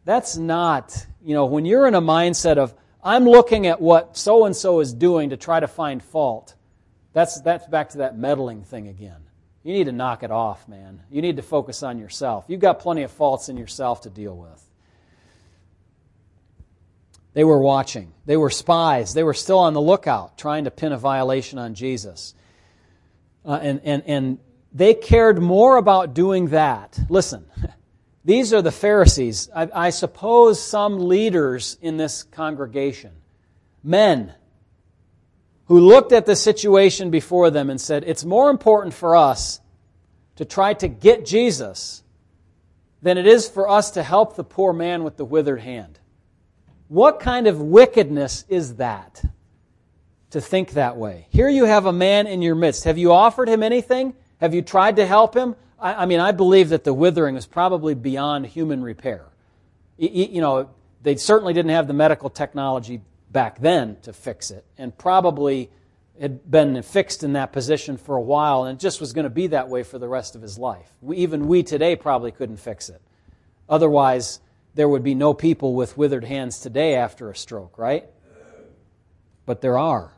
[0.04, 2.74] That's not, you know, when you're in a mindset of,
[3.04, 6.56] I'm looking at what so and so is doing to try to find fault,
[7.12, 9.20] that's, that's back to that meddling thing again.
[9.62, 11.02] You need to knock it off, man.
[11.10, 12.44] You need to focus on yourself.
[12.48, 14.62] You've got plenty of faults in yourself to deal with.
[17.34, 18.12] They were watching.
[18.26, 19.14] They were spies.
[19.14, 22.34] They were still on the lookout, trying to pin a violation on Jesus.
[23.44, 24.38] Uh, and, and, and
[24.72, 26.98] they cared more about doing that.
[27.08, 27.46] Listen,
[28.24, 29.48] these are the Pharisees.
[29.54, 33.12] I, I suppose some leaders in this congregation,
[33.82, 34.34] men
[35.66, 39.60] who looked at the situation before them and said, It's more important for us
[40.36, 42.02] to try to get Jesus
[43.00, 45.98] than it is for us to help the poor man with the withered hand.
[46.88, 49.24] What kind of wickedness is that
[50.30, 51.26] to think that way?
[51.30, 52.84] Here you have a man in your midst.
[52.84, 54.14] Have you offered him anything?
[54.40, 55.56] Have you tried to help him?
[55.78, 59.26] I, I mean, I believe that the withering is probably beyond human repair.
[59.96, 60.70] You, you know,
[61.02, 63.00] they certainly didn't have the medical technology
[63.32, 65.70] back then to fix it, and probably
[66.20, 69.30] had been fixed in that position for a while, and it just was going to
[69.30, 70.92] be that way for the rest of his life.
[71.00, 73.00] We, even we today probably couldn't fix it.
[73.68, 74.40] Otherwise,
[74.74, 78.06] there would be no people with withered hands today after a stroke, right?
[79.46, 80.12] But there are.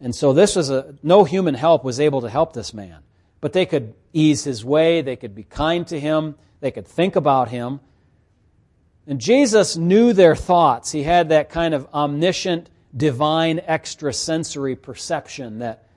[0.00, 3.00] And so this was a no human help was able to help this man.
[3.40, 7.16] But they could ease his way, they could be kind to him, they could think
[7.16, 7.80] about him.
[9.10, 10.92] And Jesus knew their thoughts.
[10.92, 15.88] He had that kind of omniscient, divine, extrasensory perception that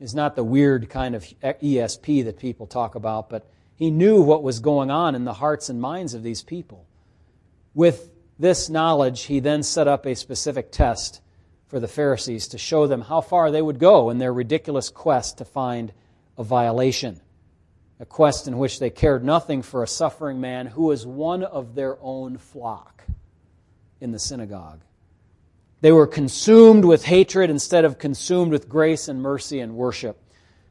[0.00, 4.42] is not the weird kind of ESP that people talk about, but he knew what
[4.42, 6.86] was going on in the hearts and minds of these people.
[7.74, 11.20] With this knowledge, he then set up a specific test
[11.66, 15.36] for the Pharisees to show them how far they would go in their ridiculous quest
[15.38, 15.92] to find
[16.38, 17.20] a violation
[17.98, 21.74] a quest in which they cared nothing for a suffering man who was one of
[21.74, 23.04] their own flock
[24.00, 24.80] in the synagogue.
[25.80, 30.22] They were consumed with hatred instead of consumed with grace and mercy and worship.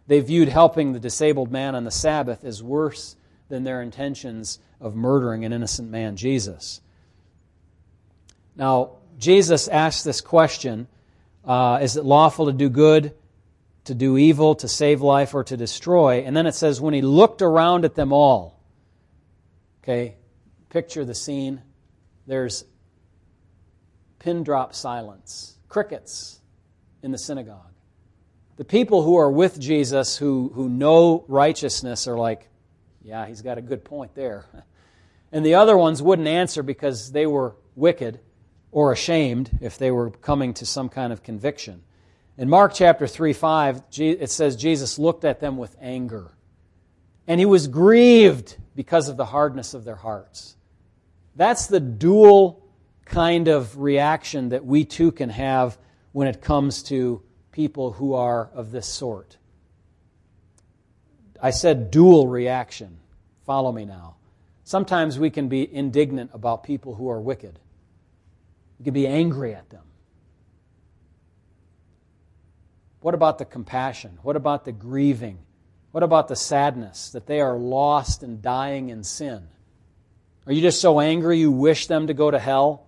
[0.08, 3.16] They viewed helping the disabled man on the Sabbath as worse
[3.50, 6.82] than their intentions of murdering an innocent man, Jesus.
[8.56, 10.88] Now, Jesus asked this question
[11.44, 13.14] uh, Is it lawful to do good
[13.86, 16.24] to do evil, to save life, or to destroy.
[16.26, 18.60] And then it says, when he looked around at them all,
[19.84, 20.16] okay,
[20.70, 21.62] picture the scene.
[22.28, 22.66] There's
[24.20, 26.40] pin drop silence, crickets
[27.04, 27.72] in the synagogue.
[28.58, 32.50] The people who are with Jesus, who, who know righteousness, are like,
[33.04, 34.46] yeah, he's got a good point there.
[35.32, 38.22] And the other ones wouldn't answer because they were wicked
[38.72, 41.84] or ashamed if they were coming to some kind of conviction.
[42.38, 46.32] In Mark chapter 3 5, it says Jesus looked at them with anger.
[47.28, 50.56] And he was grieved because of the hardness of their hearts.
[51.36, 52.62] That's the dual
[53.06, 55.78] kind of reaction that we too can have
[56.12, 57.22] when it comes to
[57.52, 59.38] people who are of this sort.
[61.42, 62.98] I said dual reaction.
[63.46, 64.16] Follow me now.
[64.66, 67.60] Sometimes we can be indignant about people who are wicked.
[68.80, 69.85] We can be angry at them.
[73.06, 74.18] What about the compassion?
[74.24, 75.38] What about the grieving?
[75.92, 79.48] What about the sadness that they are lost and dying in sin?
[80.48, 82.88] Are you just so angry you wish them to go to hell?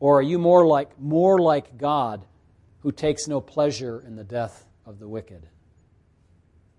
[0.00, 2.26] Or are you more like more like God
[2.80, 5.46] who takes no pleasure in the death of the wicked?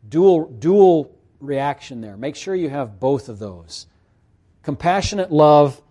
[0.09, 2.17] Dual dual reaction there.
[2.17, 3.87] Make sure you have both of those
[4.61, 5.81] compassionate love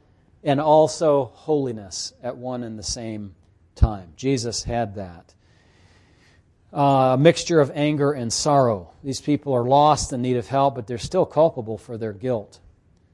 [0.44, 3.34] and also holiness at one and the same
[3.74, 4.12] time.
[4.14, 5.34] Jesus had that.
[6.72, 8.92] Uh, a mixture of anger and sorrow.
[9.02, 12.60] These people are lost in need of help, but they're still culpable for their guilt.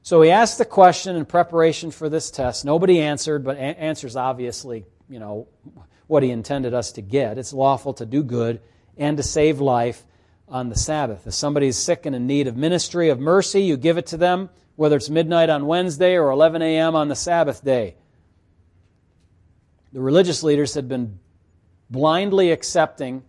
[0.03, 2.65] So he asked the question in preparation for this test.
[2.65, 5.47] Nobody answered, but a- answers obviously, you know,
[6.05, 7.37] what he intended us to get.
[7.37, 8.61] It's lawful to do good
[8.95, 10.05] and to save life
[10.47, 11.27] on the Sabbath.
[11.27, 14.17] If somebody is sick and in need of ministry, of mercy, you give it to
[14.17, 16.95] them, whether it's midnight on Wednesday or 11 a.m.
[16.95, 17.95] on the Sabbath day.
[19.93, 21.19] The religious leaders had been
[21.89, 23.23] blindly accepting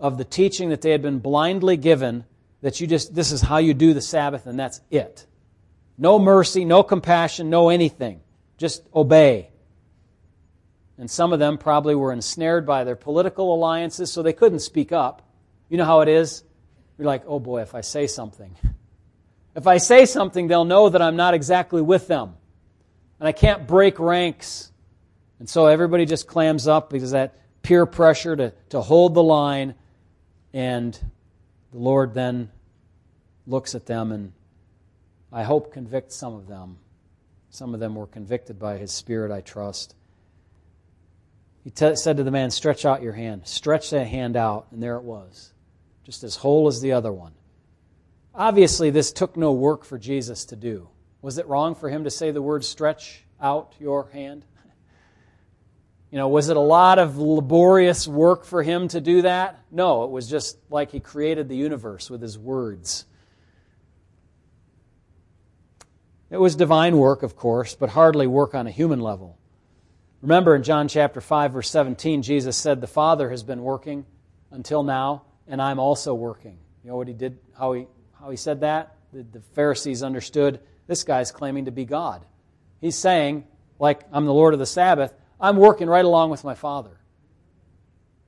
[0.00, 2.24] of the teaching that they had been blindly given
[2.62, 5.26] that you just, this is how you do the Sabbath and that's it.
[5.96, 8.20] No mercy, no compassion, no anything.
[8.56, 9.50] Just obey.
[10.98, 14.92] And some of them probably were ensnared by their political alliances, so they couldn't speak
[14.92, 15.22] up.
[15.68, 16.42] You know how it is?
[16.98, 18.56] You're like, oh boy, if I say something.
[19.52, 22.34] If I say something, they'll know that I'm not exactly with them.
[23.18, 24.70] And I can't break ranks.
[25.40, 29.74] And so everybody just clams up because that peer pressure to, to hold the line.
[30.52, 30.98] And
[31.72, 32.50] the Lord then
[33.46, 34.32] looks at them and
[35.32, 36.78] I hope convicts some of them.
[37.50, 39.94] Some of them were convicted by His Spirit, I trust.
[41.62, 43.46] He t- said to the man, Stretch out your hand.
[43.46, 45.52] Stretch that hand out, and there it was
[46.04, 47.32] just as whole as the other one.
[48.34, 50.88] Obviously, this took no work for Jesus to do.
[51.22, 54.44] Was it wrong for him to say the word stretch out your hand?
[56.10, 59.60] You know, was it a lot of laborious work for him to do that?
[59.70, 63.04] No, it was just like he created the universe with his words.
[66.30, 69.38] It was divine work, of course, but hardly work on a human level.
[70.22, 74.04] Remember in John chapter 5 verse 17 Jesus said the Father has been working
[74.50, 76.58] until now and I'm also working.
[76.84, 77.86] You know what he did, how he,
[78.18, 78.96] how he said that?
[79.12, 82.24] The, the Pharisees understood this guy's claiming to be God.
[82.80, 83.44] He's saying,
[83.78, 86.98] like, I'm the Lord of the Sabbath, I'm working right along with my Father.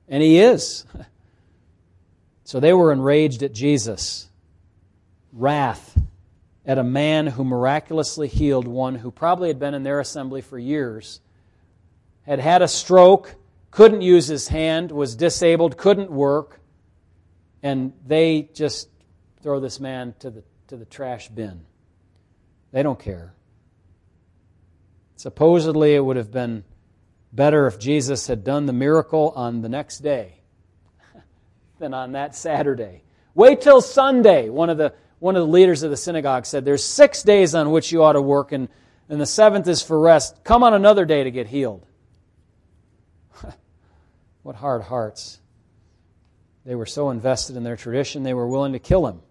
[0.07, 0.85] And he is.
[2.45, 4.27] So they were enraged at Jesus,
[5.31, 5.97] wrath
[6.65, 10.57] at a man who miraculously healed one who probably had been in their assembly for
[10.57, 11.19] years,
[12.23, 13.35] had had a stroke,
[13.71, 16.59] couldn't use his hand, was disabled, couldn't work,
[17.61, 18.89] and they just
[19.41, 21.65] throw this man to the, to the trash bin.
[22.71, 23.33] They don't care.
[25.15, 26.63] Supposedly, it would have been
[27.33, 30.41] better if Jesus had done the miracle on the next day
[31.79, 33.03] than on that Saturday.
[33.33, 34.49] Wait till Sunday.
[34.49, 37.71] One of the, one of the leaders of the synagogue said, There's six days on
[37.71, 38.69] which you ought to work, and,
[39.09, 40.43] and the seventh is for rest.
[40.43, 41.85] Come on another day to get healed.
[44.43, 45.39] what hard hearts.
[46.65, 49.21] They were so invested in their tradition, they were willing to kill him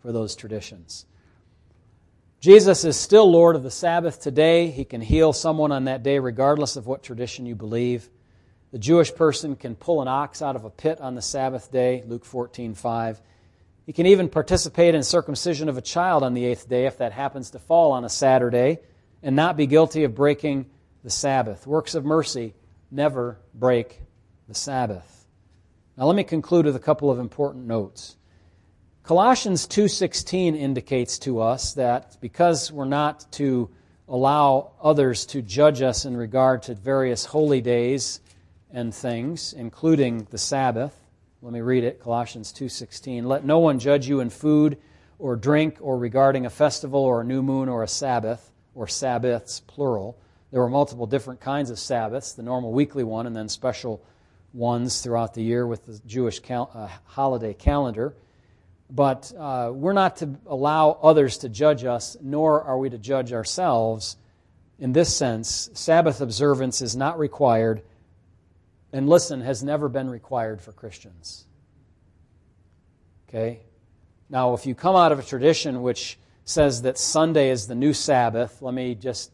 [0.00, 1.04] for those traditions.
[2.40, 4.70] Jesus is still Lord of the Sabbath today.
[4.70, 8.08] He can heal someone on that day, regardless of what tradition you believe.
[8.70, 12.04] The Jewish person can pull an ox out of a pit on the Sabbath day,
[12.06, 13.20] Luke 14 5.
[13.86, 17.10] He can even participate in circumcision of a child on the eighth day if that
[17.10, 18.78] happens to fall on a Saturday
[19.20, 20.66] and not be guilty of breaking
[21.02, 21.66] the Sabbath.
[21.66, 22.54] Works of mercy
[22.88, 24.00] never break
[24.46, 25.26] the Sabbath.
[25.96, 28.17] Now let me conclude with a couple of important notes.
[29.08, 33.70] Colossians 2:16 indicates to us that because we're not to
[34.06, 38.20] allow others to judge us in regard to various holy days
[38.70, 41.06] and things, including the Sabbath,
[41.40, 43.26] Let me read it, Colossians 2:16.
[43.26, 44.76] Let no one judge you in food
[45.18, 49.60] or drink or regarding a festival or a new moon or a Sabbath or Sabbaths
[49.60, 50.18] plural.
[50.50, 54.02] There were multiple different kinds of Sabbaths, the normal weekly one and then special
[54.52, 58.14] ones throughout the year with the Jewish cal- uh, holiday calendar.
[58.90, 63.32] But uh, we're not to allow others to judge us, nor are we to judge
[63.32, 64.16] ourselves.
[64.78, 67.82] In this sense, Sabbath observance is not required,
[68.92, 71.46] and listen, has never been required for Christians.
[73.28, 73.60] Okay?
[74.30, 77.92] Now, if you come out of a tradition which says that Sunday is the new
[77.92, 79.30] Sabbath, let me just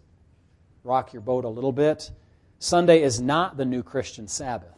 [0.82, 2.10] rock your boat a little bit.
[2.58, 4.76] Sunday is not the new Christian Sabbath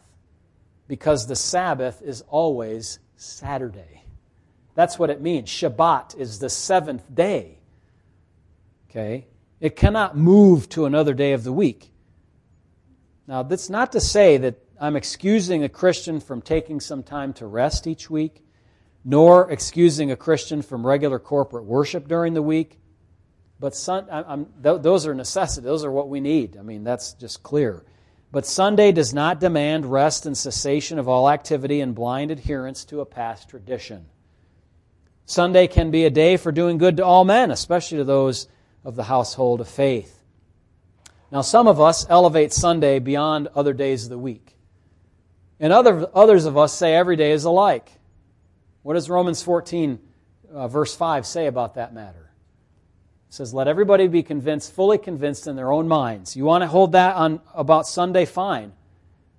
[0.89, 4.03] because the Sabbath is always Saturday.
[4.77, 5.49] That's what it means.
[5.49, 7.59] Shabbat is the seventh day.
[8.89, 9.27] Okay?
[9.59, 11.91] It cannot move to another day of the week.
[13.27, 17.47] Now, that's not to say that I'm excusing a Christian from taking some time to
[17.47, 18.45] rest each week
[19.09, 22.81] nor excusing a Christian from regular corporate worship during the week.
[23.61, 25.65] But sun, I'm, those are necessity.
[25.65, 26.57] Those are what we need.
[26.57, 27.85] I mean, that's just clear.
[28.33, 33.01] But Sunday does not demand rest and cessation of all activity and blind adherence to
[33.01, 34.07] a past tradition.
[35.27, 38.47] Sunday can be a day for doing good to all men, especially to those
[38.85, 40.23] of the household of faith.
[41.33, 44.57] Now, some of us elevate Sunday beyond other days of the week.
[45.59, 47.91] And other, others of us say every day is alike.
[48.83, 49.99] What does Romans 14,
[50.53, 52.31] uh, verse 5 say about that matter?
[53.29, 56.37] It says, Let everybody be convinced, fully convinced in their own minds.
[56.37, 58.73] You want to hold that on about Sunday, fine.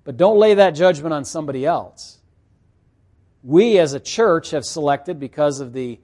[0.04, 2.18] But don't lay that judgment on somebody else.
[3.48, 6.02] We as a church have selected, because of the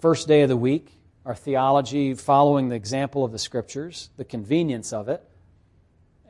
[0.00, 0.90] first day of the week,
[1.24, 5.22] our theology following the example of the Scriptures, the convenience of it,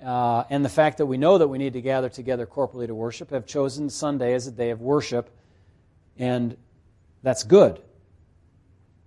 [0.05, 2.95] uh, and the fact that we know that we need to gather together corporately to
[2.95, 5.31] worship, have chosen Sunday as a day of worship
[6.19, 6.55] and
[7.23, 7.81] that's good.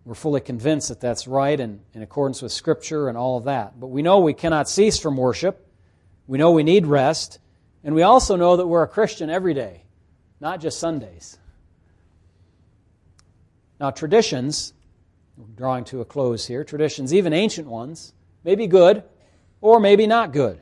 [0.06, 3.80] We're fully convinced that that's right and in accordance with Scripture and all of that.
[3.80, 5.64] But we know we cannot cease from worship.
[6.26, 7.38] We know we need rest.
[7.84, 9.84] And we also know that we're a Christian every day,
[10.40, 11.38] not just Sundays.
[13.80, 14.74] Now, traditions,
[15.56, 18.14] drawing to a close here, traditions, even ancient ones,
[18.44, 19.04] may be good
[19.62, 20.62] or maybe not good.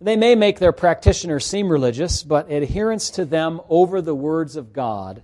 [0.00, 4.72] They may make their practitioners seem religious, but adherence to them over the words of
[4.72, 5.22] God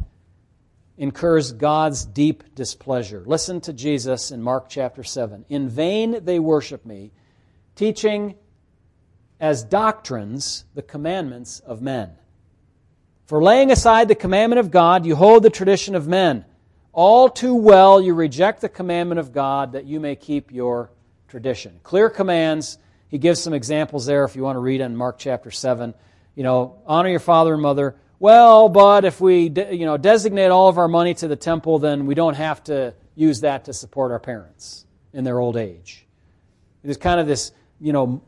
[0.97, 3.23] incurs God's deep displeasure.
[3.27, 5.45] Listen to Jesus in Mark chapter 7.
[5.49, 7.13] In vain they worship me,
[7.75, 8.35] teaching
[9.41, 12.13] as doctrines the commandments of men.
[13.31, 16.45] For laying aside the commandment of God, you hold the tradition of men.
[16.93, 20.91] All too well you reject the commandment of God that you may keep your
[21.29, 21.79] tradition.
[21.85, 22.77] Clear commands.
[23.07, 25.95] He gives some examples there if you want to read in Mark chapter 7.
[26.35, 30.67] You know, honor your father and mother well, but if we you know, designate all
[30.67, 34.11] of our money to the temple, then we don't have to use that to support
[34.11, 36.05] our parents in their old age.
[36.83, 38.23] There's kind of this, you know,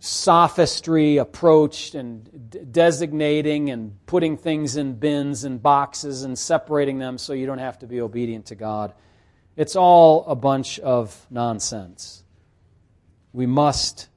[0.00, 7.32] sophistry approach and designating and putting things in bins and boxes and separating them so
[7.32, 8.92] you don't have to be obedient to God.
[9.56, 12.22] It's all a bunch of nonsense.
[13.32, 14.08] We must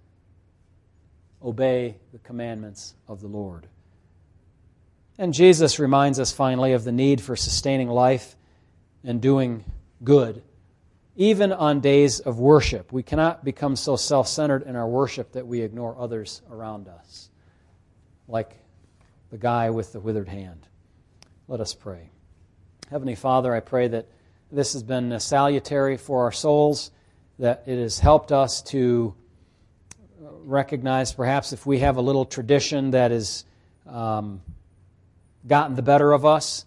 [1.44, 3.68] obey the commandments of the Lord.
[5.18, 8.36] And Jesus reminds us finally of the need for sustaining life
[9.04, 9.66] and doing
[10.04, 10.44] good,
[11.16, 12.92] even on days of worship.
[12.92, 17.30] We cannot become so self centered in our worship that we ignore others around us,
[18.28, 18.58] like
[19.30, 20.68] the guy with the withered hand.
[21.48, 22.10] Let us pray.
[22.90, 24.08] Heavenly Father, I pray that
[24.52, 26.92] this has been salutary for our souls,
[27.40, 29.14] that it has helped us to
[30.20, 33.46] recognize perhaps if we have a little tradition that is.
[33.88, 34.42] Um,
[35.48, 36.66] gotten the better of us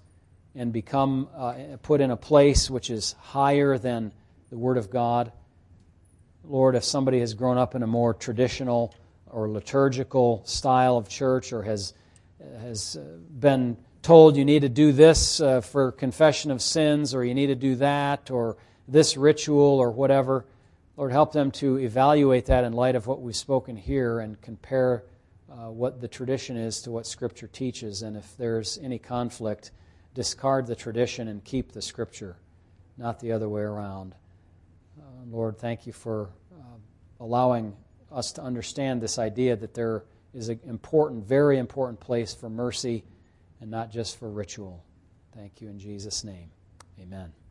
[0.55, 4.13] and become uh, put in a place which is higher than
[4.55, 5.33] the Word of God.
[6.45, 8.95] Lord, if somebody has grown up in a more traditional
[9.27, 11.93] or liturgical style of church or has,
[12.61, 13.01] has uh,
[13.37, 17.49] been told you need to do this uh, for confession of sins or you need
[17.49, 20.45] to do that or this ritual or whatever,
[20.97, 25.03] Lord, help them to evaluate that in light of what we've spoken here and compare
[25.51, 28.03] uh, what the tradition is to what Scripture teaches.
[28.03, 29.73] And if there's any conflict,
[30.15, 32.37] discard the tradition and keep the Scripture,
[32.97, 34.15] not the other way around.
[35.31, 36.79] Lord, thank you for uh,
[37.21, 37.75] allowing
[38.13, 43.05] us to understand this idea that there is an important, very important place for mercy
[43.61, 44.85] and not just for ritual.
[45.35, 46.51] Thank you in Jesus' name.
[47.01, 47.44] Amen.